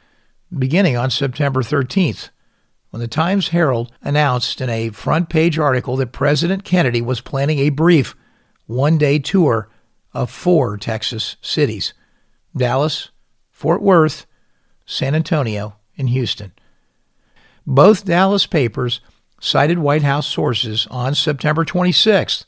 [0.58, 2.30] beginning on September 13th,
[2.92, 7.60] when the Times Herald announced in a front page article that President Kennedy was planning
[7.60, 8.16] a brief
[8.66, 9.70] one day tour
[10.14, 11.94] of four Texas cities
[12.56, 13.10] Dallas,
[13.52, 14.26] Fort Worth,
[14.86, 16.54] San Antonio, and Houston.
[17.68, 19.02] Both Dallas papers
[19.42, 22.46] cited White House sources on September 26th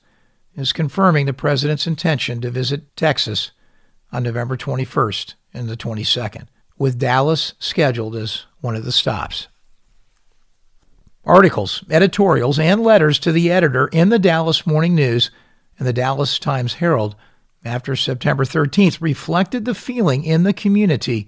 [0.57, 3.51] as confirming the president's intention to visit Texas
[4.11, 9.47] on November 21st and the 22nd, with Dallas scheduled as one of the stops.
[11.23, 15.29] Articles, editorials, and letters to the editor in the Dallas Morning News
[15.77, 17.15] and the Dallas Times Herald
[17.63, 21.27] after September 13th reflected the feeling in the community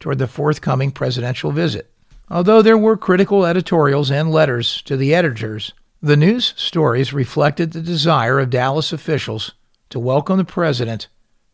[0.00, 1.90] toward the forthcoming presidential visit.
[2.30, 7.80] Although there were critical editorials and letters to the editors, the news stories reflected the
[7.80, 9.52] desire of Dallas officials
[9.88, 11.06] to welcome the president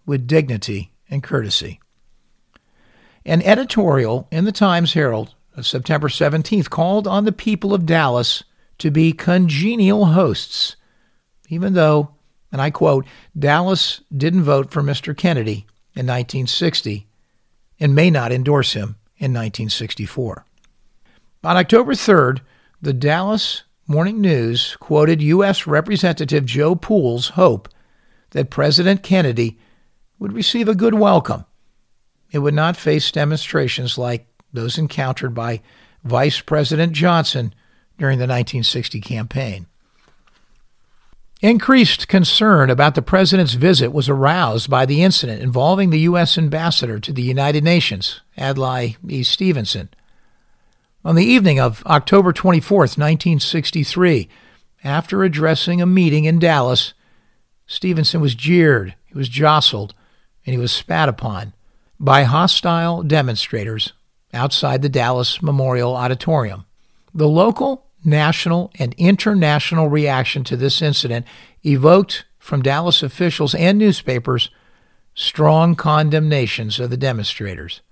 [0.06, 1.80] with dignity and courtesy.
[3.26, 8.44] An editorial in the Times Herald of September 17th, called on the people of Dallas
[8.78, 10.76] to be congenial hosts,
[11.48, 12.14] even though,
[12.50, 13.04] and I quote,
[13.38, 15.14] Dallas didn't vote for Mr.
[15.14, 17.06] Kennedy in 1960
[17.80, 20.46] and may not endorse him in 1964.
[21.44, 22.40] On October 3rd,
[22.80, 25.66] the Dallas Morning News quoted U.S.
[25.66, 27.70] Representative Joe Poole's hope
[28.32, 29.58] that President Kennedy
[30.18, 31.46] would receive a good welcome.
[32.30, 35.62] It would not face demonstrations like those encountered by
[36.04, 37.54] Vice President Johnson
[37.96, 39.66] during the 1960 campaign.
[41.40, 46.36] Increased concern about the president's visit was aroused by the incident involving the U.S.
[46.36, 49.22] ambassador to the United Nations, Adlai E.
[49.22, 49.88] Stevenson.
[51.04, 54.28] On the evening of October 24, 1963,
[54.82, 56.92] after addressing a meeting in Dallas,
[57.66, 59.94] Stevenson was jeered, he was jostled,
[60.44, 61.52] and he was spat upon
[62.00, 63.92] by hostile demonstrators
[64.34, 66.66] outside the Dallas Memorial Auditorium.
[67.14, 71.26] The local, national, and international reaction to this incident
[71.64, 74.50] evoked from Dallas officials and newspapers
[75.14, 77.82] strong condemnations of the demonstrators.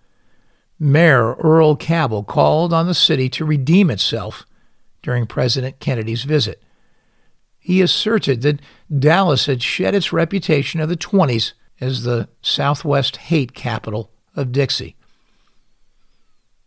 [0.78, 4.44] Mayor Earl Cabell called on the city to redeem itself
[5.02, 6.62] during President Kennedy's visit.
[7.58, 8.60] He asserted that
[8.96, 14.96] Dallas had shed its reputation of the 20s as the Southwest hate capital of Dixie.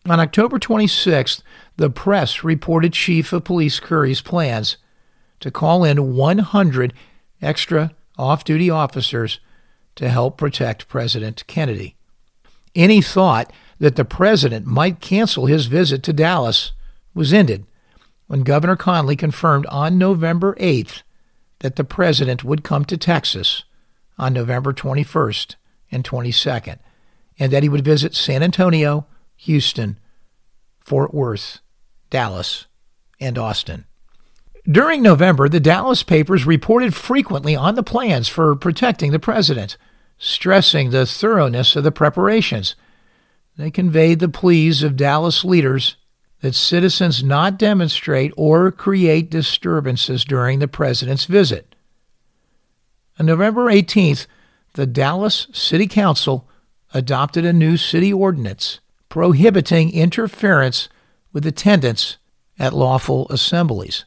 [0.05, 1.41] On October 26th,
[1.77, 4.77] the press reported Chief of Police Curry's plans
[5.39, 6.93] to call in 100
[7.41, 9.39] extra off duty officers
[9.95, 11.95] to help protect President Kennedy.
[12.75, 16.73] Any thought that the president might cancel his visit to Dallas
[17.13, 17.65] was ended
[18.27, 21.01] when Governor Connally confirmed on November 8th
[21.59, 23.63] that the president would come to Texas
[24.17, 25.55] on November 21st
[25.91, 26.77] and 22nd,
[27.39, 29.97] and that he would visit San Antonio, Houston,
[30.79, 31.59] Fort Worth,
[32.09, 32.65] Dallas,
[33.19, 33.85] and Austin.
[34.69, 39.77] During November, the Dallas papers reported frequently on the plans for protecting the president,
[40.17, 42.75] stressing the thoroughness of the preparations.
[43.59, 45.97] They conveyed the pleas of Dallas leaders
[46.39, 51.75] that citizens not demonstrate or create disturbances during the president's visit.
[53.19, 54.27] On November 18th,
[54.75, 56.47] the Dallas City Council
[56.93, 60.87] adopted a new city ordinance prohibiting interference
[61.33, 62.15] with attendance
[62.57, 64.05] at lawful assemblies.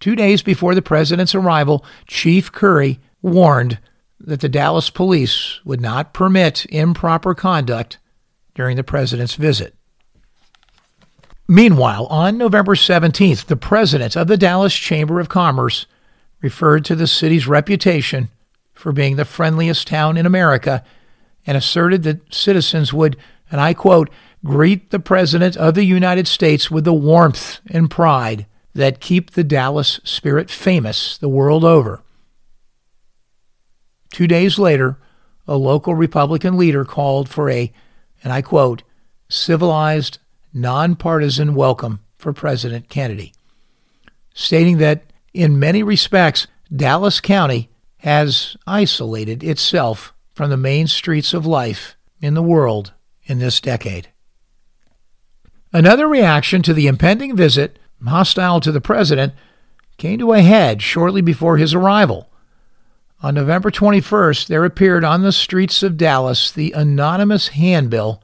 [0.00, 3.78] Two days before the president's arrival, Chief Curry warned
[4.20, 7.98] that the Dallas police would not permit improper conduct
[8.54, 9.74] during the president's visit.
[11.48, 15.86] Meanwhile, on November 17th, the president of the Dallas Chamber of Commerce
[16.40, 18.30] referred to the city's reputation
[18.74, 20.84] for being the friendliest town in America
[21.46, 23.16] and asserted that citizens would,
[23.50, 24.10] and I quote,
[24.44, 29.44] greet the President of the United States with the warmth and pride that keep the
[29.44, 32.02] Dallas spirit famous the world over.
[34.10, 34.98] Two days later,
[35.46, 37.72] a local Republican leader called for a,
[38.22, 38.82] and I quote,
[39.28, 40.18] civilized,
[40.52, 43.32] nonpartisan welcome for President Kennedy,
[44.34, 45.04] stating that
[45.34, 52.34] in many respects, Dallas County has isolated itself from the main streets of life in
[52.34, 52.92] the world
[53.24, 54.08] in this decade.
[55.72, 59.34] Another reaction to the impending visit, hostile to the president,
[59.98, 62.30] came to a head shortly before his arrival.
[63.22, 68.22] On November 21st, there appeared on the streets of Dallas the anonymous handbill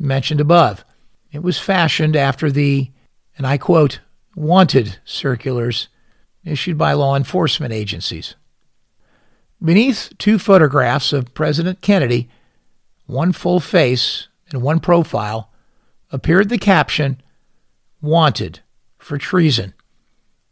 [0.00, 0.84] mentioned above.
[1.30, 2.90] It was fashioned after the,
[3.38, 4.00] and I quote,
[4.34, 5.88] wanted circulars
[6.44, 8.34] issued by law enforcement agencies.
[9.62, 12.28] Beneath two photographs of President Kennedy,
[13.06, 15.50] one full face and one profile,
[16.10, 17.22] appeared the caption,
[18.00, 18.58] Wanted
[18.98, 19.74] for treason.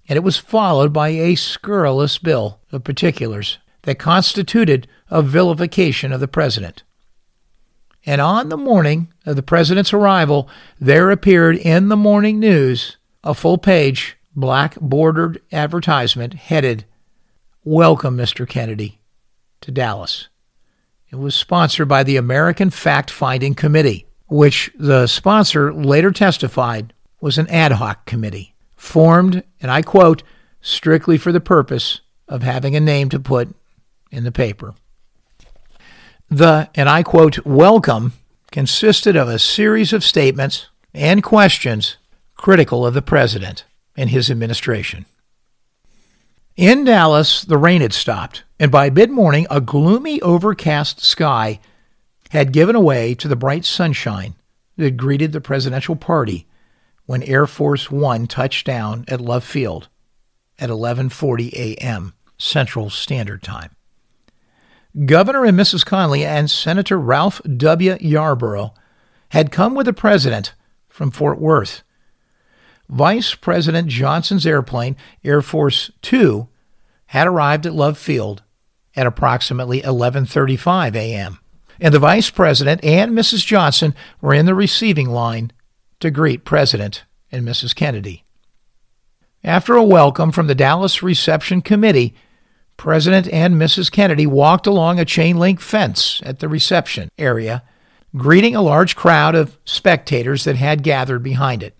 [0.09, 6.20] And it was followed by a scurrilous bill of particulars that constituted a vilification of
[6.20, 6.83] the president.
[8.07, 13.35] And on the morning of the president's arrival, there appeared in the morning news a
[13.35, 16.85] full page, black bordered advertisement headed,
[17.62, 18.49] Welcome, Mr.
[18.49, 19.01] Kennedy,
[19.61, 20.28] to Dallas.
[21.11, 27.37] It was sponsored by the American Fact Finding Committee, which the sponsor later testified was
[27.37, 30.22] an ad hoc committee formed, and I quote,
[30.62, 33.55] strictly for the purpose of having a name to put
[34.11, 34.75] in the paper.
[36.29, 38.13] The, and I quote, welcome
[38.51, 41.97] consisted of a series of statements and questions
[42.35, 43.65] critical of the president
[43.97, 45.07] and his administration.
[46.57, 51.61] In Dallas, the rain had stopped, and by mid morning, a gloomy, overcast sky
[52.31, 54.35] had given way to the bright sunshine
[54.77, 56.47] that greeted the presidential party
[57.07, 59.89] when Air Force One touched down at Love Field
[60.59, 62.15] at 11:40 a.m.
[62.39, 63.75] Central Standard Time.
[65.07, 65.84] Governor and Mrs.
[65.84, 67.97] Connally and Senator Ralph W.
[68.01, 68.74] Yarborough
[69.28, 70.55] had come with the president
[70.88, 71.82] from Fort Worth.
[72.88, 76.49] Vice President Johnson's airplane, Air Force Two,
[77.07, 78.43] had arrived at Love Field
[78.97, 81.38] at approximately 11:35 a.m.
[81.80, 83.47] And the Vice President and Mrs.
[83.47, 85.53] Johnson were in the receiving line
[86.01, 87.74] to greet President and Mrs.
[87.74, 88.24] Kennedy.
[89.45, 92.14] After a welcome from the Dallas Reception Committee,
[92.81, 93.93] President and Mrs.
[93.93, 97.62] Kennedy walked along a chain link fence at the reception area,
[98.16, 101.78] greeting a large crowd of spectators that had gathered behind it.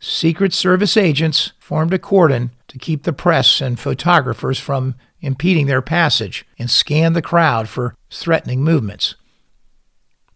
[0.00, 5.82] Secret Service agents formed a cordon to keep the press and photographers from impeding their
[5.82, 9.14] passage and scanned the crowd for threatening movements.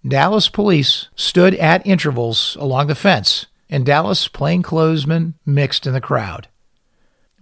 [0.06, 6.48] Dallas police stood at intervals along the fence, and Dallas plainclothesmen mixed in the crowd.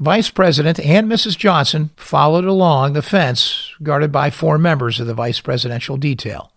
[0.00, 1.36] Vice President and Mrs.
[1.36, 6.52] Johnson followed along the fence, guarded by four members of the vice presidential detail.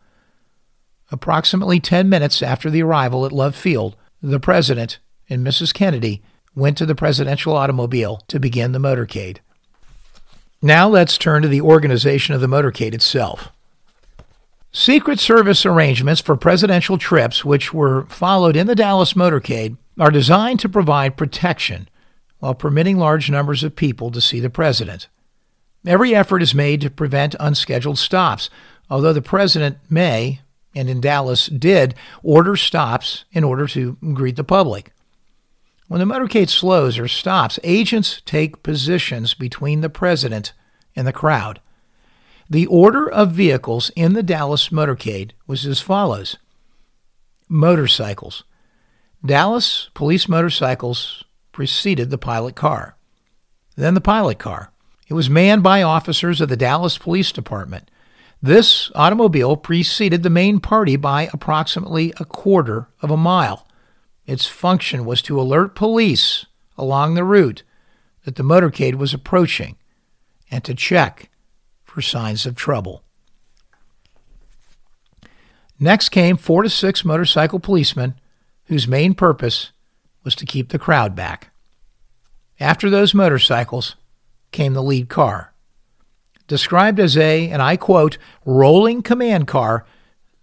[1.12, 4.98] Approximately 10 minutes after the arrival at Love Field, the President
[5.30, 5.74] and Mrs.
[5.74, 6.24] Kennedy
[6.56, 9.39] went to the presidential automobile to begin the motorcade.
[10.62, 13.50] Now let's turn to the organization of the motorcade itself.
[14.72, 20.62] Secret Service arrangements for presidential trips, which were followed in the Dallas motorcade, are designed
[20.62, 21.89] to provide protection
[22.44, 25.08] while permitting large numbers of people to see the president.
[25.88, 28.50] Every effort is made to prevent unscheduled stops,
[28.89, 30.41] although the president may,
[30.76, 34.91] and in Dallas did, order stops in order to greet the public.
[35.88, 40.52] When the motorcade slows or stops, agents take positions between the president
[40.98, 41.62] and the crowd.
[42.50, 46.36] The order of vehicles in the Dallas motorcade was as follows
[47.48, 48.44] Motorcycles.
[49.26, 51.24] Dallas police motorcycles
[51.54, 52.97] preceded the pilot car.
[53.78, 54.74] Then the pilot car.
[55.08, 57.89] It was manned by officers of the Dallas Police Department.
[58.41, 63.66] This automobile preceded the main party by approximately a quarter of a mile.
[64.26, 66.45] Its function was to alert police
[66.78, 67.64] along the route
[68.26, 69.78] that the motorcade was approaching
[70.49, 71.30] and to check
[71.84, 73.04] for signs of trouble.
[75.80, 78.16] Next came four to six motorcycle policemen
[78.66, 79.72] whose main purpose
[80.24, 81.51] was to keep the crowd back.
[82.59, 83.95] After those motorcycles
[84.51, 85.53] came the lead car.
[86.47, 89.86] Described as a, and I quote, rolling command car,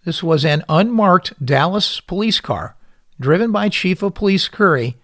[0.03, 2.75] this was an unmarked Dallas police car
[3.19, 4.97] driven by Chief of Police Curry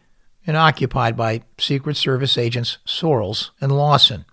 [0.45, 4.25] and occupied by Secret Service agents Sorrells and Lawson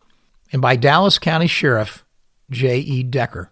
[0.52, 2.04] and by Dallas County Sheriff
[2.50, 3.02] J.E.
[3.02, 3.50] Decker.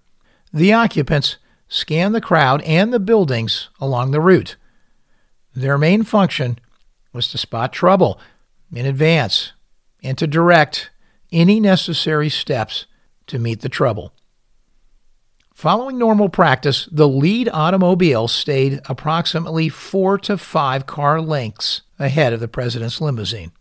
[0.52, 1.36] The occupants
[1.68, 4.56] scanned the crowd and the buildings along the route.
[5.54, 6.58] Their main function
[7.12, 8.18] was to spot trouble
[8.72, 9.52] in advance
[10.02, 10.90] and to direct
[11.30, 12.86] any necessary steps
[13.26, 14.12] to meet the trouble.
[15.54, 22.40] Following normal practice, the lead automobile stayed approximately four to five car lengths ahead of
[22.40, 23.52] the president's limousine.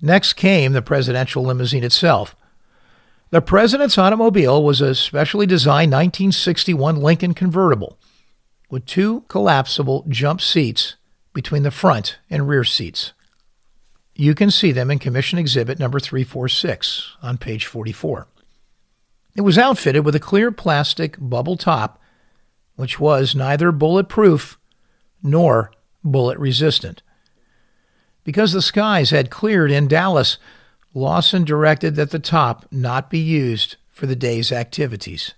[0.00, 2.34] Next came the presidential limousine itself.
[3.30, 7.98] The president's automobile was a specially designed 1961 Lincoln convertible
[8.68, 10.96] with two collapsible jump seats
[11.32, 13.12] between the front and rear seats.
[14.14, 18.28] You can see them in Commission Exhibit number 346 on page 44.
[19.34, 22.00] It was outfitted with a clear plastic bubble top,
[22.76, 24.58] which was neither bulletproof
[25.22, 25.72] nor
[26.04, 27.02] bullet resistant.
[28.24, 30.36] Because the skies had cleared in Dallas,
[30.94, 35.34] Lawson directed that the top not be used for the day's activities.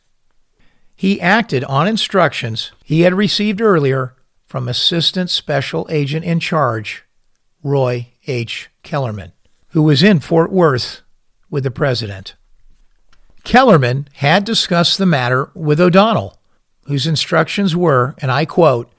[0.96, 4.14] He acted on instructions he had received earlier
[4.54, 7.02] from Assistant Special Agent in Charge,
[7.64, 8.70] Roy H.
[8.84, 9.32] Kellerman,
[9.70, 11.00] who was in Fort Worth
[11.50, 12.36] with the President.
[13.42, 16.38] Kellerman had discussed the matter with O'Donnell,
[16.86, 18.92] whose instructions were, and I quote,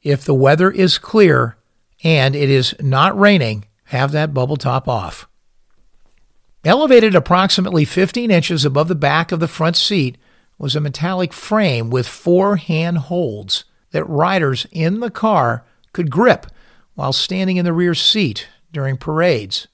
[0.00, 1.56] if the weather is clear
[2.04, 5.28] and it is not raining, have that bubble top off.
[6.64, 10.16] Elevated approximately 15 inches above the back of the front seat
[10.56, 16.46] was a metallic frame with four hand holds that riders in the car could grip
[16.94, 19.66] while standing in the rear seat during parades.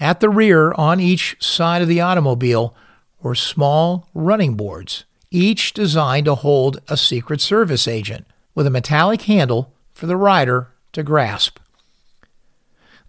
[0.00, 2.74] At the rear, on each side of the automobile,
[3.20, 9.22] were small running boards, each designed to hold a Secret Service agent, with a metallic
[9.22, 11.58] handle for the rider to grasp.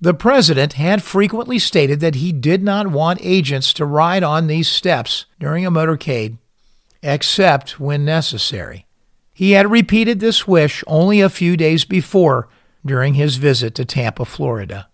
[0.01, 4.69] The president had frequently stated that he did not want agents to ride on these
[4.69, 6.37] steps during a motorcade
[7.01, 8.85] except when necessary.
[9.39, 12.49] He had repeated this wish only a few days before
[12.85, 14.89] during his visit to Tampa, Florida.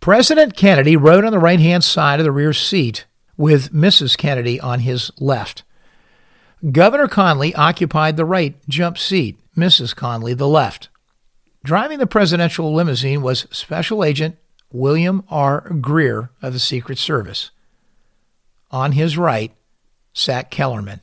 [0.00, 4.18] President Kennedy rode on the right hand side of the rear seat, with Mrs.
[4.18, 5.62] Kennedy on his left.
[6.72, 9.94] Governor Connally occupied the right jump seat, Mrs.
[9.94, 10.88] Connally the left.
[11.62, 14.38] Driving the presidential limousine was Special Agent
[14.72, 15.60] William R.
[15.80, 17.52] Greer of the Secret Service.
[18.72, 19.52] On his right
[20.12, 21.00] sat Kellerman.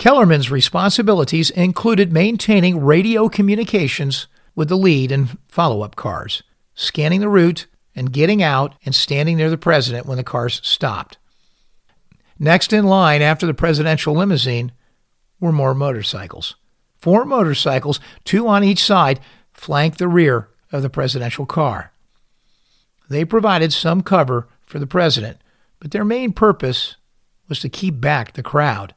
[0.00, 6.42] Kellerman's responsibilities included maintaining radio communications with the lead and follow up cars,
[6.74, 11.18] scanning the route, and getting out and standing near the president when the cars stopped.
[12.38, 14.72] Next in line after the presidential limousine
[15.38, 16.56] were more motorcycles.
[16.96, 19.20] Four motorcycles, two on each side,
[19.52, 21.92] flanked the rear of the presidential car.
[23.10, 25.42] They provided some cover for the president,
[25.78, 26.96] but their main purpose
[27.50, 28.94] was to keep back the crowd.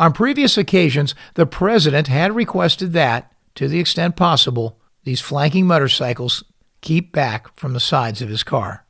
[0.00, 6.42] On previous occasions, the president had requested that, to the extent possible, these flanking motorcycles
[6.80, 8.86] keep back from the sides of his car.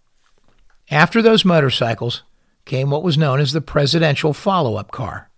[0.89, 2.23] After those motorcycles
[2.65, 5.31] came what was known as the presidential follow up car.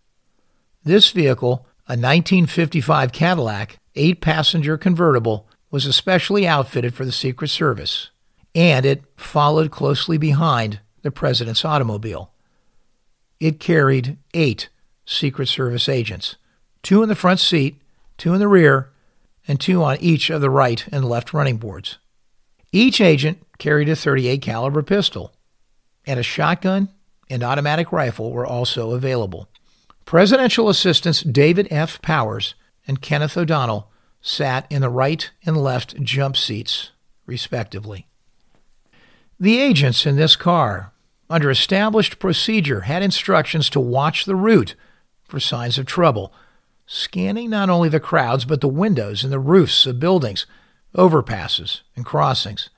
[0.84, 8.10] This vehicle, a 1955 Cadillac, eight passenger convertible, was especially outfitted for the Secret Service,
[8.54, 12.30] and it followed closely behind the president's automobile
[13.42, 14.68] it carried eight
[15.05, 16.36] Secret Service agents
[16.82, 17.80] two in the front seat,
[18.18, 18.90] two in the rear,
[19.46, 21.98] and two on each of the right and left running boards.
[22.72, 25.32] Each agent carried a 38 caliber pistol,
[26.07, 26.88] and a shotgun
[27.30, 29.48] and automatic rifle were also available.
[30.05, 32.03] Presidential assistants David F.
[32.03, 32.55] Powers
[32.88, 33.90] and Kenneth O'Donnell
[34.20, 36.90] sat in the right and left jump seats,
[37.26, 38.09] respectively.
[39.38, 40.92] The agents in this car
[41.32, 44.74] under established procedure, had instructions to watch the route
[45.32, 46.30] for signs of trouble,
[46.84, 50.44] scanning not only the crowds but the windows and the roofs of buildings,
[50.94, 52.68] overpasses, and crossings.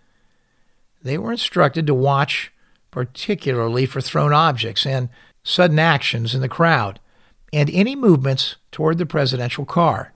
[1.03, 2.53] They were instructed to watch
[2.93, 5.09] particularly for thrown objects and
[5.43, 7.01] sudden actions in the crowd,
[7.53, 10.13] and any movements toward the presidential car.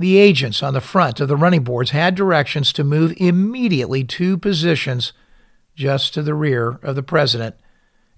[0.00, 4.36] The agents on the front of the running boards had directions to move immediately to
[4.36, 5.12] positions
[5.76, 7.54] just to the rear of the president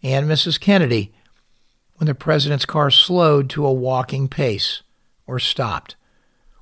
[0.02, 0.58] and Mrs.
[0.58, 1.12] Kennedy
[2.01, 4.80] when the president's car slowed to a walking pace
[5.26, 5.96] or stopped,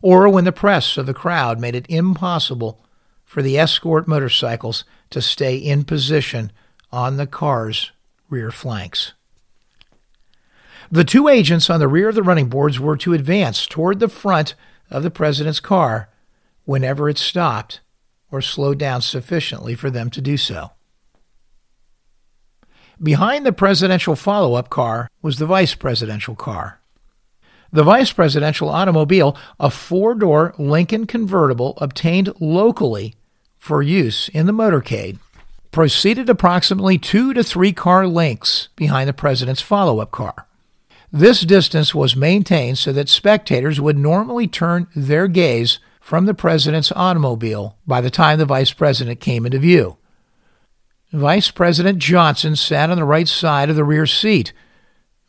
[0.02, 2.84] or when the press of the crowd made it impossible
[3.24, 6.50] for the escort motorcycles to stay in position
[6.90, 7.92] on the car's
[8.28, 9.12] rear flanks.
[10.90, 14.08] The two agents on the rear of the running boards were to advance toward the
[14.08, 14.56] front
[14.90, 16.08] of the president's car
[16.64, 17.78] whenever it stopped
[18.32, 20.72] or slowed down sufficiently for them to do so.
[23.02, 26.80] Behind the presidential follow up car was the vice presidential car.
[27.72, 33.14] The vice presidential automobile, a four door Lincoln convertible obtained locally
[33.56, 35.18] for use in the motorcade,
[35.70, 40.46] proceeded approximately two to three car lengths behind the president's follow up car.
[41.12, 46.90] This distance was maintained so that spectators would normally turn their gaze from the president's
[46.92, 49.98] automobile by the time the vice president came into view.
[51.12, 54.52] Vice President Johnson sat on the right side of the rear seat,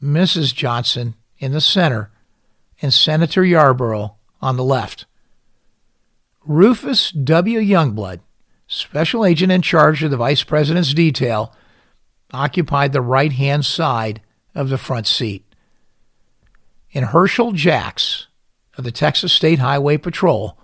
[0.04, 0.54] Mrs.
[0.54, 2.12] Johnson in the center,
[2.82, 5.06] and Senator Yarborough on the left.
[6.46, 7.60] Rufus W.
[7.60, 8.20] Youngblood,
[8.68, 11.54] special agent in charge of the Vice President's detail,
[12.34, 14.22] occupied the right hand side
[14.54, 15.46] of the front seat.
[16.94, 18.28] And Hurchel Jacks,
[18.80, 20.58] of the Texas State Highway Patrol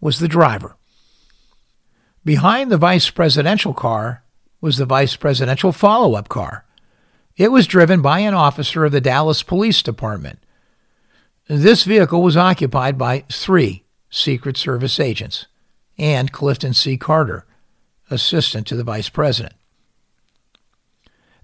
[0.00, 0.76] was the driver.
[2.24, 4.22] Behind the vice presidential car
[4.66, 6.64] was the vice presidential follow up car.
[7.36, 10.40] It was driven by an officer of the Dallas Police Department.
[11.46, 15.46] This vehicle was occupied by three Secret Service agents
[15.96, 16.96] and Clifton C.
[16.96, 17.46] Carter,
[18.10, 19.54] assistant to the vice president.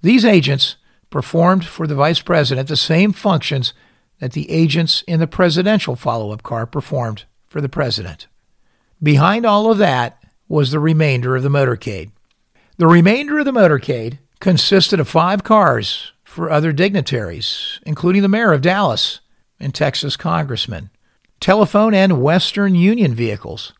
[0.00, 0.74] These agents
[1.08, 3.72] performed for the vice president the same functions
[4.18, 8.26] that the agents in the presidential follow up car performed for the president.
[9.00, 12.10] Behind all of that was the remainder of the motorcade.
[12.82, 18.52] The remainder of the motorcade consisted of five cars for other dignitaries, including the mayor
[18.52, 19.20] of Dallas
[19.60, 20.90] and Texas congressmen,
[21.38, 23.72] telephone and Western Union vehicles,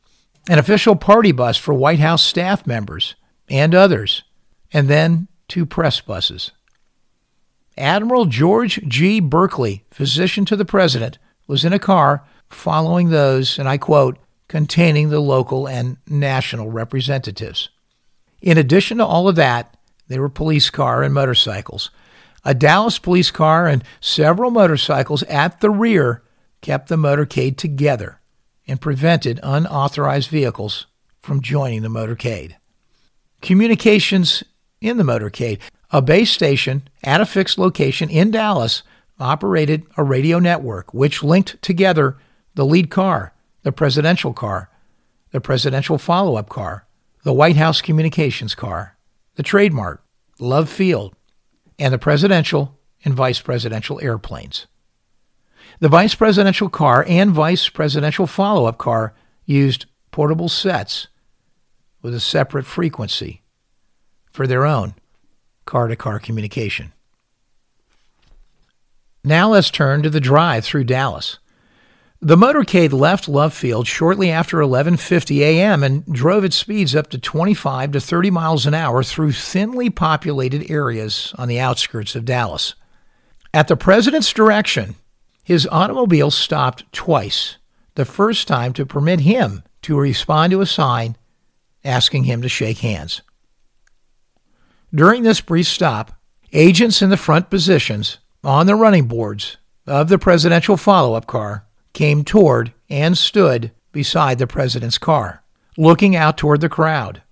[0.49, 3.17] an official party bus for White House staff members
[3.49, 4.23] and others,
[4.73, 6.53] and then two press buses.
[7.77, 9.19] Admiral George G.
[9.19, 15.09] Burkley, physician to the president, was in a car following those, and I quote, containing
[15.09, 17.69] the local and national representatives.
[18.43, 19.77] In addition to all of that,
[20.09, 21.91] there were police car and motorcycles.
[22.45, 26.23] A Dallas police car and several motorcycles at the rear
[26.61, 28.21] kept the motorcade together
[28.67, 30.87] and prevented unauthorized vehicles
[31.21, 32.57] from joining the motorcade.
[33.41, 34.43] Communications
[34.81, 35.61] in the motorcade.
[35.93, 38.83] A base station at a fixed location in Dallas
[39.21, 42.17] operated a radio network which linked together
[42.55, 43.33] the lead car,
[43.63, 44.69] the presidential car,
[45.31, 46.87] the presidential follow up car,
[47.23, 48.97] the White House communications car,
[49.37, 50.03] the Trade Mart,
[50.39, 51.15] Love Field,
[51.79, 54.67] and the presidential and vice presidential airplanes.
[55.81, 59.15] The vice presidential car and vice presidential follow up car
[59.45, 61.09] used portable sets
[62.03, 63.43] with a separate frequency
[64.31, 64.95] for their own
[65.65, 66.93] car to car communication.
[69.25, 71.39] Now let's turn to the drive through Dallas.
[72.25, 75.83] The motorcade left Love Field shortly after 11:50 a.m.
[75.83, 80.71] and drove at speeds up to 25 to 30 miles an hour through thinly populated
[80.71, 82.77] areas on the outskirts of Dallas.
[83.53, 84.95] At the president's direction,
[85.43, 87.57] his automobile stopped twice.
[87.97, 91.17] The first time to permit him to respond to a sign
[91.85, 93.23] asking him to shake hands.
[94.95, 96.13] During this brief stop,
[96.53, 99.57] agents in the front positions on the running boards
[99.89, 105.43] of the presidential follow up car came toward and stood beside the president's car,
[105.77, 107.23] looking out toward the crowd.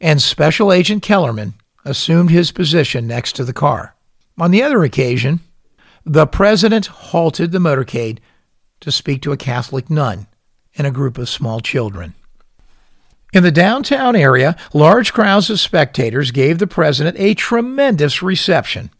[0.00, 1.54] And Special Agent Kellerman
[1.84, 3.94] assumed his position next to the car.
[4.38, 5.40] On the other occasion,
[6.04, 8.18] the president halted the motorcade
[8.80, 10.26] to speak to a Catholic nun
[10.76, 12.14] and a group of small children.
[13.32, 18.90] In the downtown area, large crowds of spectators gave the president a tremendous reception.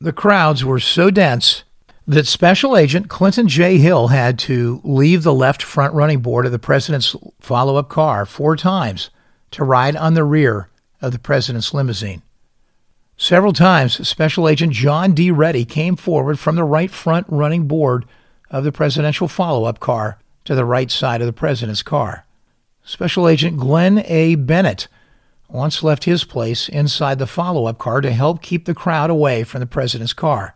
[0.00, 1.64] The crowds were so dense
[2.08, 3.76] that Special Agent Clinton J.
[3.76, 8.24] Hill had to leave the left front running board of the president's follow up car
[8.24, 9.10] four times
[9.50, 10.70] to ride on the rear
[11.02, 12.22] of the president's limousine.
[13.18, 15.30] Several times, Special Agent John D.
[15.30, 18.06] Ready came forward from the right front running board
[18.50, 22.24] of the presidential follow up car to the right side of the president's car.
[22.84, 24.34] Special Agent Glenn A.
[24.34, 24.88] Bennett
[25.50, 29.44] once left his place inside the follow up car to help keep the crowd away
[29.44, 30.54] from the president's car.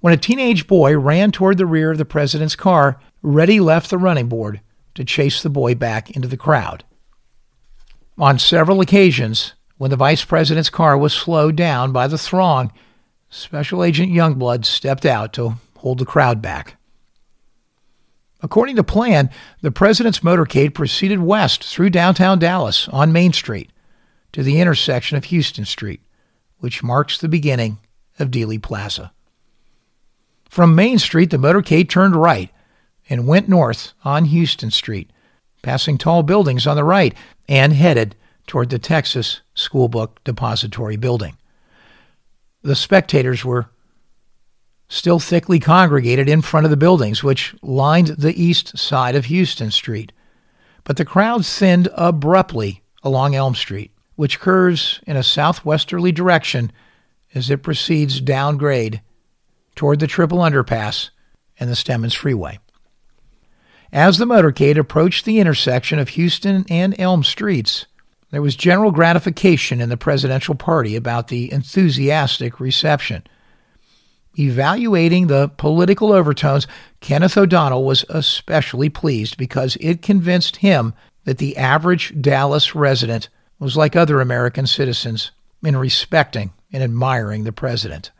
[0.00, 3.98] When a teenage boy ran toward the rear of the president's car, Ready left the
[3.98, 4.60] running board
[4.94, 6.84] to chase the boy back into the crowd.
[8.16, 12.72] On several occasions, when the vice president's car was slowed down by the throng,
[13.28, 16.76] Special Agent Youngblood stepped out to hold the crowd back.
[18.42, 19.28] According to plan,
[19.60, 23.70] the president's motorcade proceeded west through downtown Dallas on Main Street
[24.32, 26.00] to the intersection of Houston Street,
[26.58, 27.78] which marks the beginning
[28.18, 29.12] of Dealey Plaza.
[30.50, 32.50] From Main Street, the motorcade turned right
[33.08, 35.08] and went north on Houston Street,
[35.62, 37.14] passing tall buildings on the right
[37.48, 38.16] and headed
[38.48, 41.36] toward the Texas Schoolbook Depository Building.
[42.62, 43.70] The spectators were
[44.88, 49.70] still thickly congregated in front of the buildings, which lined the east side of Houston
[49.70, 50.10] Street.
[50.82, 56.72] But the crowd thinned abruptly along Elm Street, which curves in a southwesterly direction
[57.36, 59.00] as it proceeds downgrade
[59.80, 61.08] toward the Triple Underpass
[61.58, 62.58] and the Stemmons Freeway.
[63.90, 67.86] As the motorcade approached the intersection of Houston and Elm Streets,
[68.30, 73.22] there was general gratification in the presidential party about the enthusiastic reception
[74.38, 76.66] evaluating the political overtones,
[77.00, 80.92] Kenneth O'Donnell was especially pleased because it convinced him
[81.24, 85.30] that the average Dallas resident was like other American citizens
[85.64, 88.10] in respecting and admiring the president.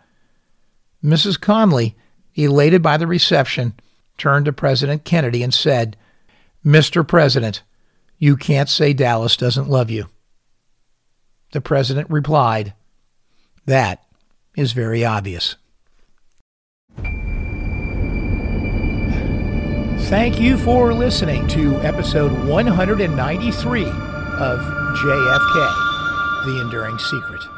[1.05, 1.39] Mrs.
[1.39, 1.95] Connally,
[2.35, 3.75] elated by the reception,
[4.19, 5.97] turned to President Kennedy and said,
[6.65, 7.07] Mr.
[7.07, 7.63] President,
[8.19, 10.07] you can't say Dallas doesn't love you.
[11.53, 12.75] The president replied,
[13.67, 14.05] That
[14.57, 15.57] is very obvious.
[20.09, 24.61] Thank you for listening to episode 193 of
[24.99, 27.50] JFK The Enduring Secret.